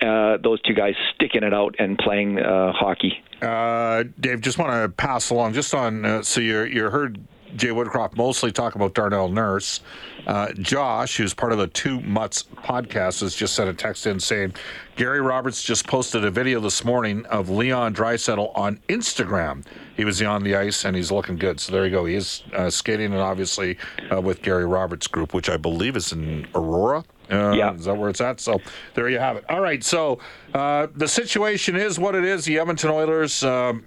Uh, 0.01 0.39
those 0.43 0.61
two 0.63 0.73
guys 0.73 0.95
sticking 1.15 1.43
it 1.43 1.53
out 1.53 1.75
and 1.79 1.99
playing 1.99 2.39
uh, 2.39 2.73
hockey. 2.73 3.23
Uh, 3.43 4.05
Dave, 4.19 4.41
just 4.41 4.57
want 4.57 4.73
to 4.73 4.89
pass 4.89 5.29
along 5.29 5.53
just 5.53 5.75
on. 5.75 6.05
Uh, 6.05 6.23
so 6.23 6.41
you're 6.41 6.67
you're 6.67 6.91
heard 6.91 7.21
Jay 7.57 7.69
Woodcroft 7.69 8.17
mostly 8.17 8.53
talk 8.53 8.75
about 8.75 8.95
Darnell 8.95 9.29
Nurse. 9.29 9.81
Uh, 10.27 10.53
Josh, 10.55 11.17
who's 11.17 11.35
part 11.35 11.53
of 11.53 11.59
the 11.59 11.67
Two 11.69 12.01
Mutts 12.01 12.45
podcast, 12.57 13.21
has 13.21 13.35
just 13.35 13.55
sent 13.55 13.69
a 13.69 13.75
text 13.75 14.07
in 14.07 14.21
saying 14.21 14.55
Gary 14.97 15.21
Roberts 15.21 15.63
just 15.63 15.87
posted 15.87 16.25
a 16.25 16.31
video 16.31 16.61
this 16.61 16.85
morning 16.85 17.25
of 17.27 17.49
Leon 17.49 17.95
Draisaitl 17.95 18.57
on 18.57 18.79
Instagram. 18.89 19.65
He 19.97 20.05
was 20.05 20.21
on 20.23 20.43
the 20.45 20.57
ice 20.57 20.85
and 20.85 20.95
he's 20.95 21.11
looking 21.11 21.37
good. 21.37 21.59
So 21.61 21.73
there 21.73 21.85
you 21.85 21.91
go. 21.91 22.05
He 22.05 22.15
is 22.15 22.43
uh, 22.55 22.71
skating 22.71 23.07
and 23.07 23.17
obviously 23.17 23.79
uh, 24.13 24.21
with 24.21 24.43
Gary 24.43 24.67
Roberts' 24.67 25.07
group, 25.07 25.35
which 25.35 25.49
I 25.49 25.57
believe 25.57 25.97
is 25.97 26.13
in 26.13 26.47
Aurora. 26.55 27.05
Uh, 27.31 27.53
yeah. 27.53 27.75
Is 27.75 27.85
that 27.85 27.97
where 27.97 28.11
it's 28.11 28.21
at? 28.21 28.41
So 28.41 28.61
there 28.95 29.09
you 29.09 29.19
have 29.19 29.37
it. 29.37 29.45
All 29.49 29.61
right. 29.61 29.83
So 29.83 30.19
uh, 30.53 30.89
the 30.95 31.09
situation 31.09 31.77
is 31.77 31.99
what 31.99 32.15
it 32.15 32.25
is. 32.25 32.45
The 32.45 32.59
Edmonton 32.59 32.91
Oilers, 32.91 33.43
um, 33.43 33.87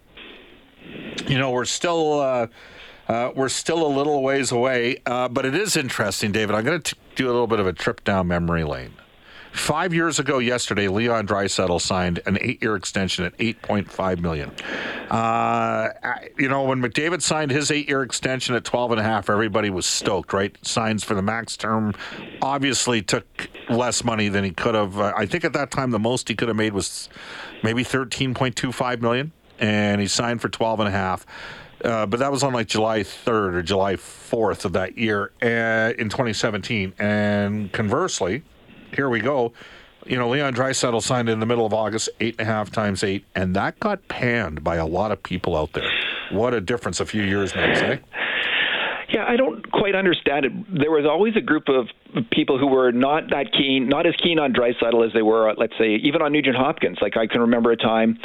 you 1.27 1.37
know, 1.37 1.51
we're 1.51 1.65
still. 1.65 2.19
Uh, 2.19 2.47
uh, 3.07 3.31
we're 3.35 3.49
still 3.49 3.85
a 3.85 3.91
little 3.93 4.21
ways 4.23 4.51
away, 4.51 4.97
uh, 5.05 5.27
but 5.27 5.45
it 5.45 5.55
is 5.55 5.75
interesting, 5.75 6.31
David. 6.31 6.55
I'm 6.55 6.63
going 6.63 6.81
to 6.81 6.95
do 7.15 7.27
a 7.27 7.31
little 7.31 7.47
bit 7.47 7.59
of 7.59 7.67
a 7.67 7.73
trip 7.73 8.03
down 8.03 8.27
memory 8.27 8.63
lane. 8.63 8.93
Five 9.53 9.93
years 9.93 10.17
ago 10.17 10.39
yesterday, 10.39 10.87
Leon 10.87 11.27
Draisaitl 11.27 11.79
signed 11.79 12.21
an 12.25 12.39
eight-year 12.41 12.75
extension 12.75 13.23
at 13.23 13.37
8.5 13.37 14.19
million. 14.19 14.51
Uh, 15.11 15.89
you 16.39 16.49
know, 16.49 16.63
when 16.63 16.81
McDavid 16.81 17.21
signed 17.21 17.51
his 17.51 17.69
eight-year 17.69 18.01
extension 18.01 18.55
at 18.55 18.63
12 18.63 18.91
and 18.93 18.99
a 18.99 19.03
half, 19.03 19.29
everybody 19.29 19.69
was 19.69 19.85
stoked, 19.85 20.33
right? 20.33 20.57
Signs 20.65 21.03
for 21.03 21.13
the 21.13 21.21
max 21.21 21.55
term. 21.55 21.93
Obviously, 22.41 23.03
took 23.03 23.47
less 23.69 24.03
money 24.03 24.27
than 24.27 24.43
he 24.43 24.49
could 24.49 24.73
have. 24.73 24.99
Uh, 24.99 25.13
I 25.15 25.27
think 25.27 25.45
at 25.45 25.53
that 25.53 25.69
time, 25.69 25.91
the 25.91 25.99
most 25.99 26.27
he 26.29 26.35
could 26.35 26.47
have 26.47 26.57
made 26.57 26.73
was 26.73 27.07
maybe 27.61 27.83
13.25 27.83 29.01
million, 29.01 29.31
and 29.59 30.01
he 30.01 30.07
signed 30.07 30.41
for 30.41 30.49
12 30.49 30.79
and 30.79 30.89
a 30.89 30.91
half. 30.91 31.27
Uh, 31.83 32.05
but 32.05 32.19
that 32.19 32.31
was 32.31 32.43
on 32.43 32.53
like 32.53 32.67
July 32.67 33.01
3rd 33.01 33.55
or 33.55 33.61
July 33.61 33.95
4th 33.95 34.65
of 34.65 34.73
that 34.73 34.97
year 34.97 35.31
uh, 35.41 35.93
in 35.97 36.09
2017. 36.09 36.93
And 36.97 37.71
conversely, 37.73 38.43
here 38.93 39.09
we 39.09 39.19
go. 39.19 39.53
You 40.05 40.17
know, 40.17 40.29
Leon 40.29 40.53
Draisaitl 40.53 41.01
signed 41.01 41.29
in 41.29 41.39
the 41.39 41.45
middle 41.45 41.65
of 41.65 41.73
August, 41.73 42.09
eight 42.19 42.35
and 42.39 42.47
a 42.47 42.51
half 42.51 42.71
times 42.71 43.03
eight, 43.03 43.25
and 43.35 43.55
that 43.55 43.79
got 43.79 44.05
panned 44.07 44.63
by 44.63 44.75
a 44.75 44.85
lot 44.85 45.11
of 45.11 45.23
people 45.23 45.55
out 45.55 45.71
there. 45.73 45.89
What 46.31 46.53
a 46.53 46.59
difference 46.61 46.99
a 46.99 47.05
few 47.05 47.23
years 47.23 47.55
makes, 47.55 47.79
eh? 47.81 47.97
Yeah, 49.13 49.25
I 49.27 49.37
don't 49.37 49.71
quite 49.71 49.93
understand 49.93 50.45
it. 50.45 50.51
There 50.73 50.89
was 50.89 51.05
always 51.05 51.35
a 51.35 51.41
group 51.41 51.69
of 51.69 51.85
people 52.31 52.57
who 52.57 52.65
were 52.65 52.91
not 52.91 53.29
that 53.29 53.53
keen, 53.53 53.87
not 53.87 54.07
as 54.07 54.15
keen 54.15 54.39
on 54.39 54.53
Draisaitl 54.53 55.05
as 55.05 55.13
they 55.13 55.21
were, 55.21 55.53
let's 55.55 55.73
say, 55.77 55.95
even 56.01 56.23
on 56.23 56.31
Nugent 56.31 56.55
Hopkins. 56.55 56.97
Like 56.99 57.15
I 57.15 57.27
can 57.27 57.41
remember 57.41 57.71
a 57.71 57.77
time 57.77 58.17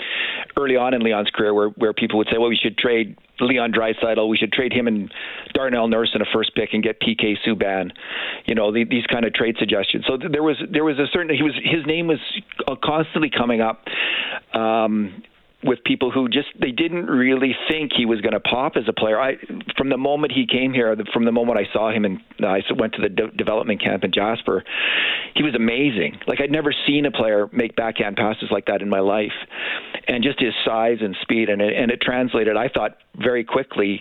early 0.56 0.76
on 0.76 0.94
in 0.94 1.02
Leon's 1.02 1.28
career 1.28 1.52
where, 1.52 1.68
where 1.70 1.92
people 1.92 2.16
would 2.16 2.28
say, 2.32 2.38
well, 2.38 2.48
we 2.48 2.56
should 2.56 2.78
trade 2.78 3.18
Leon 3.38 3.72
Draisaitl. 3.72 4.26
We 4.30 4.38
should 4.38 4.50
trade 4.50 4.72
him 4.72 4.86
and 4.86 5.12
Darnell 5.52 5.88
Nurse 5.88 6.12
in 6.14 6.22
a 6.22 6.26
first 6.32 6.54
pick 6.54 6.70
and 6.72 6.82
get 6.82 7.00
PK 7.00 7.36
Subban. 7.46 7.92
You 8.46 8.54
know 8.54 8.72
the, 8.72 8.84
these 8.84 9.04
kind 9.04 9.26
of 9.26 9.34
trade 9.34 9.56
suggestions. 9.58 10.06
So 10.08 10.16
there 10.16 10.42
was 10.42 10.56
there 10.70 10.84
was 10.84 10.98
a 10.98 11.06
certain 11.12 11.36
he 11.36 11.42
was 11.42 11.54
his 11.62 11.84
name 11.86 12.06
was 12.06 12.18
constantly 12.82 13.30
coming 13.30 13.60
up. 13.60 13.84
Um, 14.54 15.22
with 15.64 15.82
people 15.84 16.10
who 16.12 16.28
just 16.28 16.48
they 16.60 16.70
didn't 16.70 17.06
really 17.06 17.54
think 17.68 17.92
he 17.96 18.06
was 18.06 18.20
going 18.20 18.32
to 18.32 18.40
pop 18.40 18.76
as 18.76 18.84
a 18.86 18.92
player. 18.92 19.20
I 19.20 19.36
from 19.76 19.88
the 19.88 19.96
moment 19.96 20.32
he 20.32 20.46
came 20.46 20.72
here, 20.72 20.96
from 21.12 21.24
the 21.24 21.32
moment 21.32 21.58
I 21.58 21.72
saw 21.72 21.90
him 21.90 22.04
and 22.04 22.20
I 22.40 22.62
went 22.76 22.94
to 22.94 23.02
the 23.02 23.08
de- 23.08 23.30
development 23.32 23.82
camp 23.82 24.04
in 24.04 24.12
Jasper, 24.12 24.62
he 25.34 25.42
was 25.42 25.56
amazing. 25.56 26.20
Like 26.28 26.40
I'd 26.40 26.52
never 26.52 26.72
seen 26.86 27.06
a 27.06 27.10
player 27.10 27.48
make 27.52 27.74
backhand 27.74 28.16
passes 28.16 28.50
like 28.52 28.66
that 28.66 28.82
in 28.82 28.88
my 28.88 29.00
life, 29.00 29.32
and 30.06 30.22
just 30.22 30.40
his 30.40 30.54
size 30.64 30.98
and 31.00 31.16
speed 31.22 31.48
and 31.48 31.60
it, 31.60 31.74
and 31.74 31.90
it 31.90 32.00
translated. 32.00 32.56
I 32.56 32.68
thought 32.68 32.96
very 33.20 33.44
quickly 33.44 34.00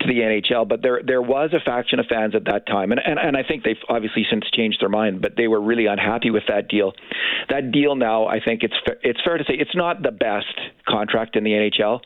to 0.00 0.06
the 0.06 0.20
NHL. 0.20 0.68
But 0.68 0.82
there 0.82 1.00
there 1.04 1.22
was 1.22 1.50
a 1.52 1.60
faction 1.60 1.98
of 1.98 2.06
fans 2.06 2.34
at 2.34 2.44
that 2.44 2.66
time, 2.66 2.92
and 2.92 3.00
and, 3.04 3.18
and 3.18 3.36
I 3.36 3.42
think 3.42 3.64
they've 3.64 3.76
obviously 3.88 4.26
since 4.30 4.44
changed 4.52 4.80
their 4.80 4.88
mind, 4.88 5.22
but 5.22 5.36
they 5.36 5.48
were 5.48 5.60
really 5.60 5.86
unhappy 5.86 6.30
with 6.30 6.44
that 6.48 6.68
deal. 6.68 6.92
That 7.48 7.72
deal 7.72 7.96
now, 7.96 8.26
I 8.26 8.40
think 8.44 8.62
it's 8.62 8.76
it's 9.02 9.20
fair 9.24 9.38
to 9.38 9.44
say 9.44 9.54
it's 9.54 9.74
not 9.74 10.02
the 10.02 10.12
best 10.12 10.54
in 11.34 11.44
the 11.44 11.50
NHL. 11.50 12.00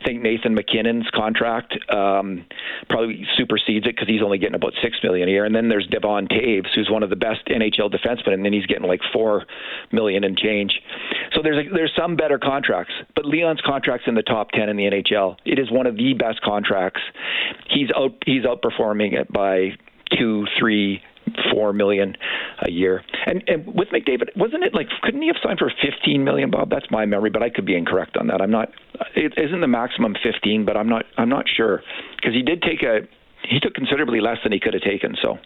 I 0.00 0.04
think 0.04 0.22
Nathan 0.22 0.54
MacKinnon's 0.54 1.08
contract 1.14 1.76
um, 1.92 2.44
probably 2.88 3.26
supersedes 3.36 3.86
it 3.86 3.94
because 3.94 4.08
he's 4.08 4.22
only 4.22 4.38
getting 4.38 4.54
about 4.54 4.72
six 4.82 4.96
million 5.02 5.28
a 5.28 5.32
year, 5.32 5.44
and 5.44 5.54
then 5.54 5.68
there's 5.68 5.86
Devon 5.86 6.28
Toews, 6.28 6.66
who's 6.74 6.88
one 6.90 7.02
of 7.02 7.10
the 7.10 7.16
best 7.16 7.46
NHL 7.46 7.92
defensemen, 7.92 8.34
and 8.34 8.44
then 8.44 8.52
he's 8.52 8.66
getting 8.66 8.86
like 8.86 9.00
four 9.12 9.46
million 9.92 10.24
and 10.24 10.36
change. 10.36 10.80
So 11.34 11.42
there's 11.42 11.66
a, 11.66 11.74
there's 11.74 11.92
some 11.96 12.16
better 12.16 12.38
contracts, 12.38 12.92
but 13.14 13.24
Leon's 13.24 13.60
contract's 13.64 14.06
in 14.06 14.14
the 14.14 14.22
top 14.22 14.50
ten 14.50 14.68
in 14.68 14.76
the 14.76 14.84
NHL. 14.84 15.36
It 15.44 15.58
is 15.58 15.70
one 15.70 15.86
of 15.86 15.96
the 15.96 16.14
best 16.14 16.40
contracts. 16.42 17.00
He's 17.68 17.88
out 17.96 18.12
he's 18.24 18.44
outperforming 18.44 19.12
it 19.12 19.32
by 19.32 19.76
two, 20.16 20.46
three, 20.58 21.02
four 21.52 21.72
million 21.72 22.16
a 22.66 22.70
year. 22.70 23.02
And, 23.26 23.42
and 23.46 23.66
with 23.66 23.88
McDavid, 23.88 24.36
wasn't 24.36 24.64
it 24.64 24.74
like 24.74 24.88
couldn't 25.02 25.22
he 25.22 25.28
have 25.28 25.36
signed 25.42 25.58
for 25.58 25.72
fifteen 25.82 26.24
million, 26.24 26.50
Bob? 26.50 26.70
That's 26.70 26.90
my 26.90 27.06
memory, 27.06 27.30
but 27.30 27.42
I 27.42 27.50
could 27.50 27.66
be 27.66 27.76
incorrect 27.76 28.16
on 28.16 28.26
that. 28.28 28.40
I'm 28.40 28.50
not. 28.50 28.70
It 29.14 29.34
isn't 29.36 29.60
the 29.60 29.68
maximum 29.68 30.14
fifteen, 30.22 30.64
but 30.64 30.76
I'm 30.76 30.88
not. 30.88 31.04
I'm 31.16 31.28
not 31.28 31.46
sure 31.48 31.82
because 32.16 32.34
he 32.34 32.42
did 32.42 32.62
take 32.62 32.82
a. 32.82 33.00
He 33.48 33.60
took 33.60 33.74
considerably 33.74 34.20
less 34.20 34.38
than 34.42 34.52
he 34.52 34.60
could 34.60 34.74
have 34.74 34.82
taken. 34.82 35.16
So. 35.20 35.38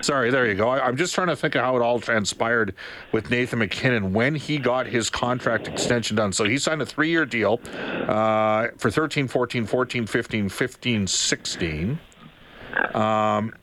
Sorry, 0.00 0.30
there 0.30 0.46
you 0.46 0.54
go. 0.54 0.68
I, 0.68 0.88
am 0.88 0.96
just 0.96 1.14
trying 1.14 1.26
to 1.28 1.36
think 1.36 1.54
of 1.54 1.62
how 1.62 1.76
it 1.76 1.82
all 1.82 1.98
transpired 1.98 2.74
with 3.12 3.30
Nathan 3.30 3.58
MacKinnon 3.58 4.12
when 4.12 4.34
he 4.34 4.58
got 4.58 4.86
his 4.86 5.10
contract 5.10 5.66
extension 5.66 6.16
done. 6.16 6.32
So 6.32 6.44
he 6.44 6.58
signed 6.58 6.80
a 6.80 6.86
three 6.86 7.10
year 7.10 7.26
deal 7.26 7.60
uh, 7.74 8.68
for 8.76 8.90
13, 8.90 9.28
14, 9.28 9.66
14, 9.66 10.06
15, 10.06 10.48
15, 10.48 11.06
16. 11.06 11.98
Um, 12.94 13.54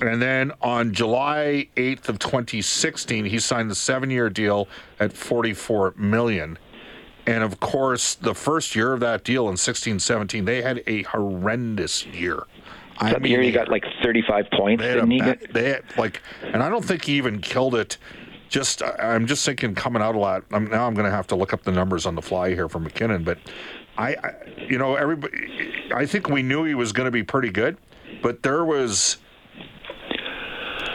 and 0.00 0.20
then 0.20 0.52
on 0.60 0.92
July 0.92 1.68
8th 1.76 2.08
of 2.08 2.18
2016, 2.18 3.24
he 3.24 3.38
signed 3.38 3.70
the 3.70 3.74
seven-year 3.74 4.30
deal 4.30 4.68
at 5.00 5.12
44 5.12 5.94
million. 5.96 6.58
And 7.26 7.42
of 7.42 7.60
course, 7.60 8.14
the 8.14 8.34
first 8.34 8.76
year 8.76 8.92
of 8.92 9.00
that 9.00 9.24
deal 9.24 9.48
in 9.48 9.56
16-17, 9.56 10.44
they 10.44 10.62
had 10.62 10.82
a 10.86 11.02
horrendous 11.04 12.06
year. 12.06 12.44
I 12.98 13.12
that 13.12 13.22
mean, 13.22 13.32
year 13.32 13.42
he 13.42 13.52
got 13.52 13.68
like 13.68 13.84
35 14.02 14.50
points, 14.52 14.82
they 14.82 14.94
didn't 14.94 15.10
he? 15.10 15.20
They 15.52 15.70
had 15.70 15.84
like, 15.96 16.22
and 16.42 16.62
I 16.62 16.68
don't 16.68 16.84
think 16.84 17.04
he 17.04 17.14
even 17.14 17.40
killed 17.40 17.74
it. 17.74 17.98
Just, 18.48 18.82
I'm 18.82 19.26
just 19.26 19.44
thinking 19.44 19.74
coming 19.74 20.00
out 20.02 20.14
a 20.14 20.18
lot. 20.18 20.44
I'm, 20.52 20.70
now 20.70 20.86
I'm 20.86 20.94
going 20.94 21.04
to 21.04 21.14
have 21.14 21.26
to 21.28 21.36
look 21.36 21.52
up 21.52 21.64
the 21.64 21.72
numbers 21.72 22.06
on 22.06 22.14
the 22.14 22.22
fly 22.22 22.50
here 22.50 22.68
for 22.68 22.78
MacKinnon, 22.78 23.24
but 23.24 23.38
I, 23.98 24.14
I 24.14 24.32
you 24.68 24.78
know, 24.78 24.94
everybody. 24.94 25.36
I 25.94 26.06
think 26.06 26.28
we 26.28 26.42
knew 26.42 26.64
he 26.64 26.74
was 26.74 26.92
going 26.92 27.06
to 27.06 27.10
be 27.10 27.22
pretty 27.22 27.50
good, 27.50 27.76
but 28.22 28.42
there 28.42 28.64
was 28.64 29.18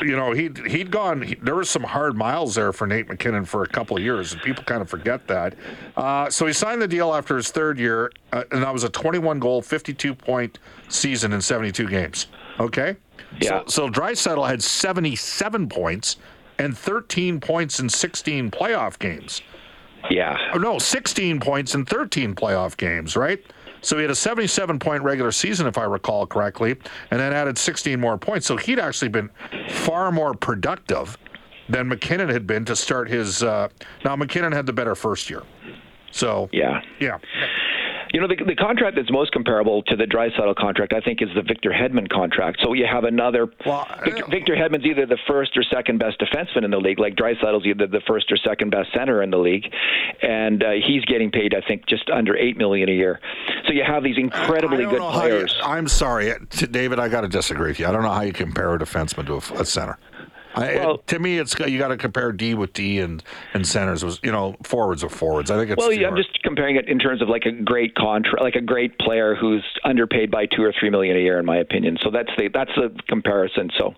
you 0.02 0.16
know, 0.16 0.32
he'd 0.32 0.58
he'd 0.66 0.92
gone. 0.92 1.22
He, 1.22 1.36
there 1.36 1.56
was 1.56 1.70
some 1.70 1.84
hard 1.84 2.16
miles 2.16 2.56
there 2.56 2.74
for 2.74 2.88
Nate 2.88 3.08
MacKinnon 3.08 3.46
for 3.46 3.64
a 3.64 3.68
couple 3.68 3.98
of 3.98 4.04
years, 4.04 4.34
and 4.34 4.42
people 4.42 4.64
kind 4.64 4.82
of 4.82 4.90
forget 4.90 5.28
that. 5.28 5.56
Uh, 5.96 6.30
so 6.30 6.46
he 6.48 6.54
signed 6.54 6.82
the 6.82 6.88
deal 6.88 7.14
after 7.14 7.38
his 7.38 7.52
third 7.52 7.80
year, 7.80 8.12
uh, 8.34 8.44
and 8.52 8.64
that 8.64 8.74
was 8.74 8.84
a 8.84 8.90
21 8.90 9.40
goal, 9.40 9.62
52 9.62 10.16
point 10.16 10.60
season 10.90 11.34
in 11.34 11.42
72 11.42 11.88
games. 11.88 12.28
Okay. 12.60 12.96
Yeah. 13.40 13.64
So, 13.68 13.88
so 13.88 13.90
Draisaitl 13.90 14.48
had 14.48 14.62
77 14.62 15.70
points 15.70 16.18
and 16.58 16.78
13 16.78 17.40
points 17.40 17.80
in 17.80 17.90
16 17.90 18.52
playoff 18.52 19.00
games. 19.00 19.42
Yeah. 20.10 20.38
Oh, 20.54 20.58
no, 20.58 20.80
16 20.80 21.40
points 21.40 21.76
in 21.76 21.86
13 21.86 22.36
playoff 22.36 22.76
games, 22.78 23.16
right? 23.16 23.44
So 23.82 23.98
he 23.98 24.04
had 24.04 24.12
a 24.12 24.16
77 24.16 24.80
point 24.80 25.04
regular 25.04 25.32
season, 25.32 25.68
if 25.68 25.78
I 25.78 25.84
recall 25.84 26.26
correctly, 26.28 26.78
and 27.10 27.20
then 27.20 27.34
added 27.34 27.58
16 27.58 28.00
more 28.00 28.18
points. 28.18 28.46
So 28.46 28.56
he'd 28.58 28.80
actually 28.80 29.10
been 29.10 29.30
far 29.70 30.12
more 30.12 30.34
productive 30.34 31.18
than 31.70 31.88
MacKinnon 31.88 32.30
had 32.30 32.46
been 32.46 32.66
to 32.66 32.76
start 32.76 33.10
his. 33.10 33.44
Uh, 33.44 33.70
now, 34.06 34.16
MacKinnon 34.16 34.52
had 34.52 34.66
the 34.66 34.74
better 34.74 34.96
first 34.96 35.30
year. 35.30 35.44
So, 36.12 36.50
yeah. 36.52 36.82
Yeah. 37.00 37.18
You 38.14 38.20
know, 38.20 38.28
the, 38.28 38.36
the 38.44 38.56
contract 38.56 38.96
that's 38.98 39.12
most 39.12 39.32
comparable 39.32 39.84
to 39.84 39.96
the 39.96 40.06
Draisaitl 40.06 40.56
contract, 40.56 40.94
I 40.94 41.00
think, 41.00 41.22
is 41.22 41.30
the 41.36 41.42
Victor 41.42 41.72
Hedman 41.72 42.10
contract. 42.10 42.60
So 42.62 42.74
you 42.74 42.86
have 42.86 43.06
another. 43.06 43.48
Well, 43.66 43.88
Victor, 44.04 44.26
Victor 44.30 44.56
Hedman's 44.56 44.86
either 44.86 45.06
the 45.06 45.20
first 45.28 45.56
or 45.56 45.64
second 45.64 46.00
best 46.00 46.20
defenseman 46.20 46.66
in 46.66 46.72
the 46.72 46.80
league, 46.80 47.00
like 47.00 47.16
Draisaitl's 47.16 47.66
either 47.66 47.88
the 47.88 48.02
first 48.06 48.32
or 48.32 48.38
second 48.38 48.72
best 48.72 48.90
center 48.94 49.24
in 49.24 49.30
the 49.30 49.38
league, 49.38 49.72
and 50.22 50.64
uh, 50.64 50.72
he's 50.86 51.06
getting 51.06 51.32
paid, 51.32 51.54
I 51.54 51.62
think, 51.66 51.86
just 51.88 52.10
under 52.10 52.36
eight 52.36 52.58
million 52.58 52.90
a 52.90 52.94
year. 52.94 53.20
So 53.66 53.74
you 53.74 53.84
have 53.84 54.04
these 54.04 54.18
incredibly 54.18 54.86
good 54.86 55.00
players. 55.00 55.56
You, 55.58 55.66
I'm 55.66 55.88
sorry, 55.88 56.34
David, 56.50 57.00
I 57.00 57.08
got 57.08 57.22
to 57.22 57.28
disagree 57.28 57.70
with 57.70 57.80
you. 57.80 57.88
I 57.88 57.92
don't 57.92 58.04
know 58.04 58.12
how 58.12 58.22
you 58.22 58.34
compare 58.34 58.74
a 58.74 58.80
defenseman 58.80 59.26
to 59.28 59.56
a, 59.56 59.62
a 59.62 59.66
center. 59.66 59.98
I, 60.54 60.76
well, 60.76 60.98
to 60.98 61.20
me, 61.20 61.38
it's 61.38 61.58
you 61.60 61.78
got 61.78 61.90
to 61.90 61.98
compare 61.98 62.32
D 62.32 62.54
with 62.54 62.74
D 62.74 63.00
and 63.00 63.24
and 63.54 63.66
centers 63.66 64.04
was 64.04 64.20
you 64.24 64.32
know 64.32 64.56
forwards 64.64 65.04
with 65.04 65.14
forwards. 65.14 65.50
I 65.50 65.58
think 65.58 65.72
it's 65.72 65.80
well, 65.80 65.92
yeah, 65.92 66.08
I'm 66.08 66.16
just 66.16 66.42
comparing 66.44 66.76
it 66.76 66.90
in 66.90 67.00
terms 67.00 67.22
of 67.22 67.30
like 67.30 67.46
a 67.46 67.52
great 67.52 67.96
contract, 67.96 68.42
like 68.42 68.56
a 68.56 68.62
great 68.62 69.00
player 69.00 69.36
who's 69.36 69.66
underpaid 69.84 70.30
by 70.30 70.46
two 70.46 70.64
or 70.64 70.74
three 70.78 70.90
million 70.90 71.16
a 71.16 71.20
year, 71.20 71.40
in 71.40 71.46
my 71.46 71.58
opinion. 71.58 71.98
So 72.02 72.12
that's 72.12 72.30
the 72.38 72.50
that's 72.54 72.72
the 72.76 72.94
comparison. 73.08 73.70
So, 73.78 73.96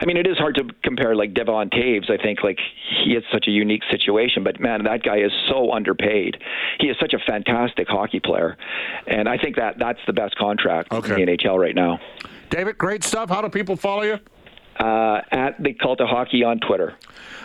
I 0.00 0.04
mean, 0.06 0.16
it 0.16 0.26
is 0.26 0.38
hard 0.38 0.54
to 0.56 0.64
compare 0.82 1.14
like 1.14 1.34
Devon 1.34 1.68
Toews. 1.70 2.10
I 2.10 2.16
think 2.22 2.42
like 2.42 2.58
he 3.04 3.14
has 3.14 3.24
such 3.30 3.46
a 3.46 3.50
unique 3.50 3.82
situation, 3.90 4.44
but 4.44 4.58
man, 4.58 4.84
that 4.84 5.02
guy 5.02 5.18
is 5.18 5.32
so 5.48 5.72
underpaid. 5.72 6.38
He 6.80 6.86
is 6.86 6.96
such 6.98 7.12
a 7.12 7.18
fantastic 7.18 7.86
hockey 7.88 8.20
player, 8.20 8.56
and 9.06 9.28
I 9.28 9.36
think 9.36 9.56
that 9.56 9.78
that's 9.78 10.00
the 10.06 10.12
best 10.14 10.36
contract 10.36 10.92
okay. 10.92 11.20
in 11.20 11.26
the 11.26 11.36
NHL 11.36 11.58
right 11.58 11.74
now. 11.74 12.00
David, 12.48 12.78
great 12.78 13.04
stuff. 13.04 13.28
How 13.28 13.42
do 13.42 13.48
people 13.48 13.76
follow 13.76 14.02
you? 14.02 14.20
Uh, 14.78 15.20
at 15.30 15.62
the 15.62 15.74
Cult 15.74 16.00
of 16.00 16.08
Hockey 16.08 16.44
on 16.44 16.58
Twitter. 16.60 16.94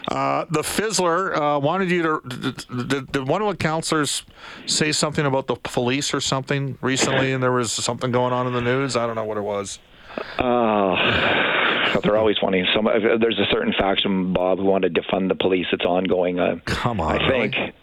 Uh, 0.07 0.45
the 0.49 0.61
Fizzler 0.61 1.35
uh, 1.35 1.59
wanted 1.59 1.91
you 1.91 2.01
to. 2.01 2.21
Did, 2.27 3.11
did, 3.11 3.27
one 3.27 3.41
of 3.41 3.47
the 3.49 3.55
counselors 3.55 4.23
say 4.65 4.91
something 4.91 5.25
about 5.25 5.47
the 5.47 5.55
police 5.55 6.13
or 6.13 6.19
something 6.19 6.77
recently, 6.81 7.33
and 7.33 7.43
there 7.43 7.51
was 7.51 7.71
something 7.71 8.11
going 8.11 8.33
on 8.33 8.47
in 8.47 8.53
the 8.53 8.61
news? 8.61 8.95
I 8.95 9.05
don't 9.05 9.15
know 9.15 9.25
what 9.25 9.37
it 9.37 9.43
was. 9.43 9.79
Oh, 10.39 10.95
they're 12.03 12.17
always 12.17 12.37
wanting 12.41 12.65
some. 12.73 12.85
There's 12.85 13.39
a 13.39 13.45
certain 13.51 13.73
faction, 13.77 14.33
Bob, 14.33 14.57
who 14.57 14.65
want 14.65 14.83
to 14.83 14.89
defund 14.89 15.29
the 15.29 15.35
police. 15.35 15.67
It's 15.71 15.85
ongoing. 15.85 16.39
Uh, 16.39 16.57
Come 16.65 16.99
on, 16.99 17.21
I 17.21 17.29
think. 17.29 17.55
Really? 17.55 17.73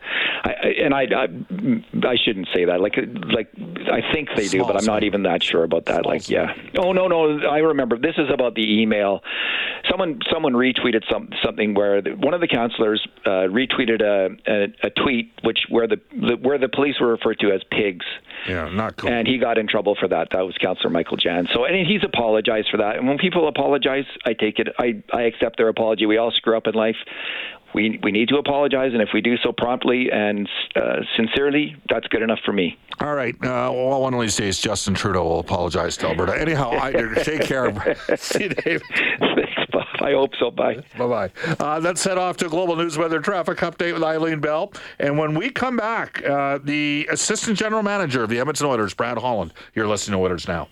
I, 0.45 0.51
and 0.83 0.95
I, 0.95 1.03
I, 1.03 2.09
I 2.09 2.17
shouldn't 2.17 2.49
say 2.55 2.65
that. 2.67 2.81
Like, 2.81 2.97
like 3.33 3.49
I 3.91 4.01
think 4.13 4.29
they 4.37 4.49
do, 4.49 4.65
but 4.65 4.77
I'm 4.77 4.85
not 4.85 5.05
even 5.05 5.23
that 5.25 5.43
sure 5.43 5.65
about 5.65 5.87
that. 5.87 6.07
Like, 6.07 6.29
yeah. 6.29 6.55
Oh 6.79 6.93
no, 6.93 7.09
no. 7.09 7.41
I 7.49 7.59
remember. 7.59 7.99
This 7.99 8.15
is 8.19 8.29
about 8.33 8.55
the 8.55 8.81
email. 8.81 9.21
Someone, 9.91 10.21
someone 10.31 10.53
retweeted 10.53 11.03
some 11.11 11.31
something 11.45 11.75
where 11.75 12.03
the, 12.03 12.11
one 12.11 12.35
of 12.35 12.41
the 12.41 12.49
counselors 12.49 13.07
uh, 13.25 13.49
retweeted 13.49 14.03
a, 14.03 14.37
a, 14.51 14.87
a 14.87 14.91
tweet 14.91 15.33
which 15.43 15.61
where 15.69 15.87
the, 15.87 16.01
the 16.13 16.37
where 16.37 16.59
the 16.59 16.69
police 16.69 16.97
were 17.01 17.09
referred 17.09 17.39
to 17.41 17.53
as 17.53 17.63
pigs. 17.71 18.05
Yeah, 18.47 18.69
not 18.69 18.97
cool. 18.97 19.11
And 19.11 19.27
he 19.27 19.39
got 19.39 19.59
in 19.59 19.67
trouble 19.67 19.97
for 19.99 20.09
that. 20.09 20.29
That 20.31 20.43
was 20.43 20.57
Counselor 20.61 20.91
Michael 20.91 21.17
Janz. 21.17 21.53
So, 21.53 21.65
and 21.65 21.87
he's 21.87 22.05
apologized 22.05 22.69
for 22.71 22.77
that. 22.79 22.97
And 22.97 23.09
when 23.09 23.19
people 23.19 23.49
apologize, 23.49 24.05
I 24.25 24.35
take 24.35 24.59
it. 24.59 24.69
I 24.79 25.03
I 25.13 25.23
accept 25.23 25.57
their 25.57 25.69
apology. 25.69 26.07
We 26.07 26.19
all 26.19 26.31
screw 26.31 26.57
up 26.57 26.67
in 26.67 26.75
life 26.75 26.97
we 27.79 28.01
we 28.03 28.11
need 28.11 28.29
to 28.29 28.37
apologize, 28.39 28.93
and 28.93 29.01
if 29.01 29.11
we 29.15 29.21
do 29.21 29.37
so 29.37 29.53
promptly 29.53 30.11
and 30.11 30.49
uh, 30.75 30.97
sincerely, 31.17 31.77
that's 31.89 32.09
good 32.09 32.23
enough 32.23 32.41
for 32.45 32.53
me. 32.53 32.77
All 33.01 33.15
right. 33.15 33.35
Uh, 33.37 33.71
well, 33.73 34.01
one 34.01 34.15
of 34.15 34.21
these 34.21 34.35
days, 34.35 34.59
Justin 34.59 34.95
Trudeau 34.95 35.23
will 35.23 35.39
apologize 35.39 35.97
to 35.99 36.09
Alberta. 36.09 36.41
Anyhow, 36.41 36.71
I, 36.73 36.91
take 37.23 37.43
care. 37.43 37.97
See 38.17 38.45
you, 38.45 38.49
Dave. 38.49 38.83
Thanks, 39.21 39.53
Bob. 39.73 39.87
I 40.01 40.11
hope 40.11 40.33
so. 40.41 40.51
Bye. 40.51 40.83
Bye 40.97 41.07
bye. 41.07 41.31
Uh, 41.61 41.79
let's 41.79 42.03
head 42.03 42.19
off 42.19 42.37
to 42.39 42.49
global 42.49 42.75
news 42.75 42.99
weather 42.99 43.21
traffic 43.21 43.59
update 43.59 43.93
with 43.93 44.03
Eileen 44.03 44.41
Bell. 44.41 44.73
And 44.99 45.17
when 45.17 45.39
we 45.39 45.51
come 45.51 45.77
back, 45.77 46.25
uh, 46.25 46.59
the 46.61 47.07
assistant 47.13 47.57
general 47.57 47.85
manager 47.85 48.25
of 48.25 48.31
the 48.31 48.41
Edmonton 48.41 48.67
Oilers, 48.67 48.93
Brad 48.95 49.19
Holland. 49.19 49.53
You're 49.75 49.87
listening 49.87 50.19
to 50.19 50.25
Oilers 50.25 50.49
now. 50.49 50.67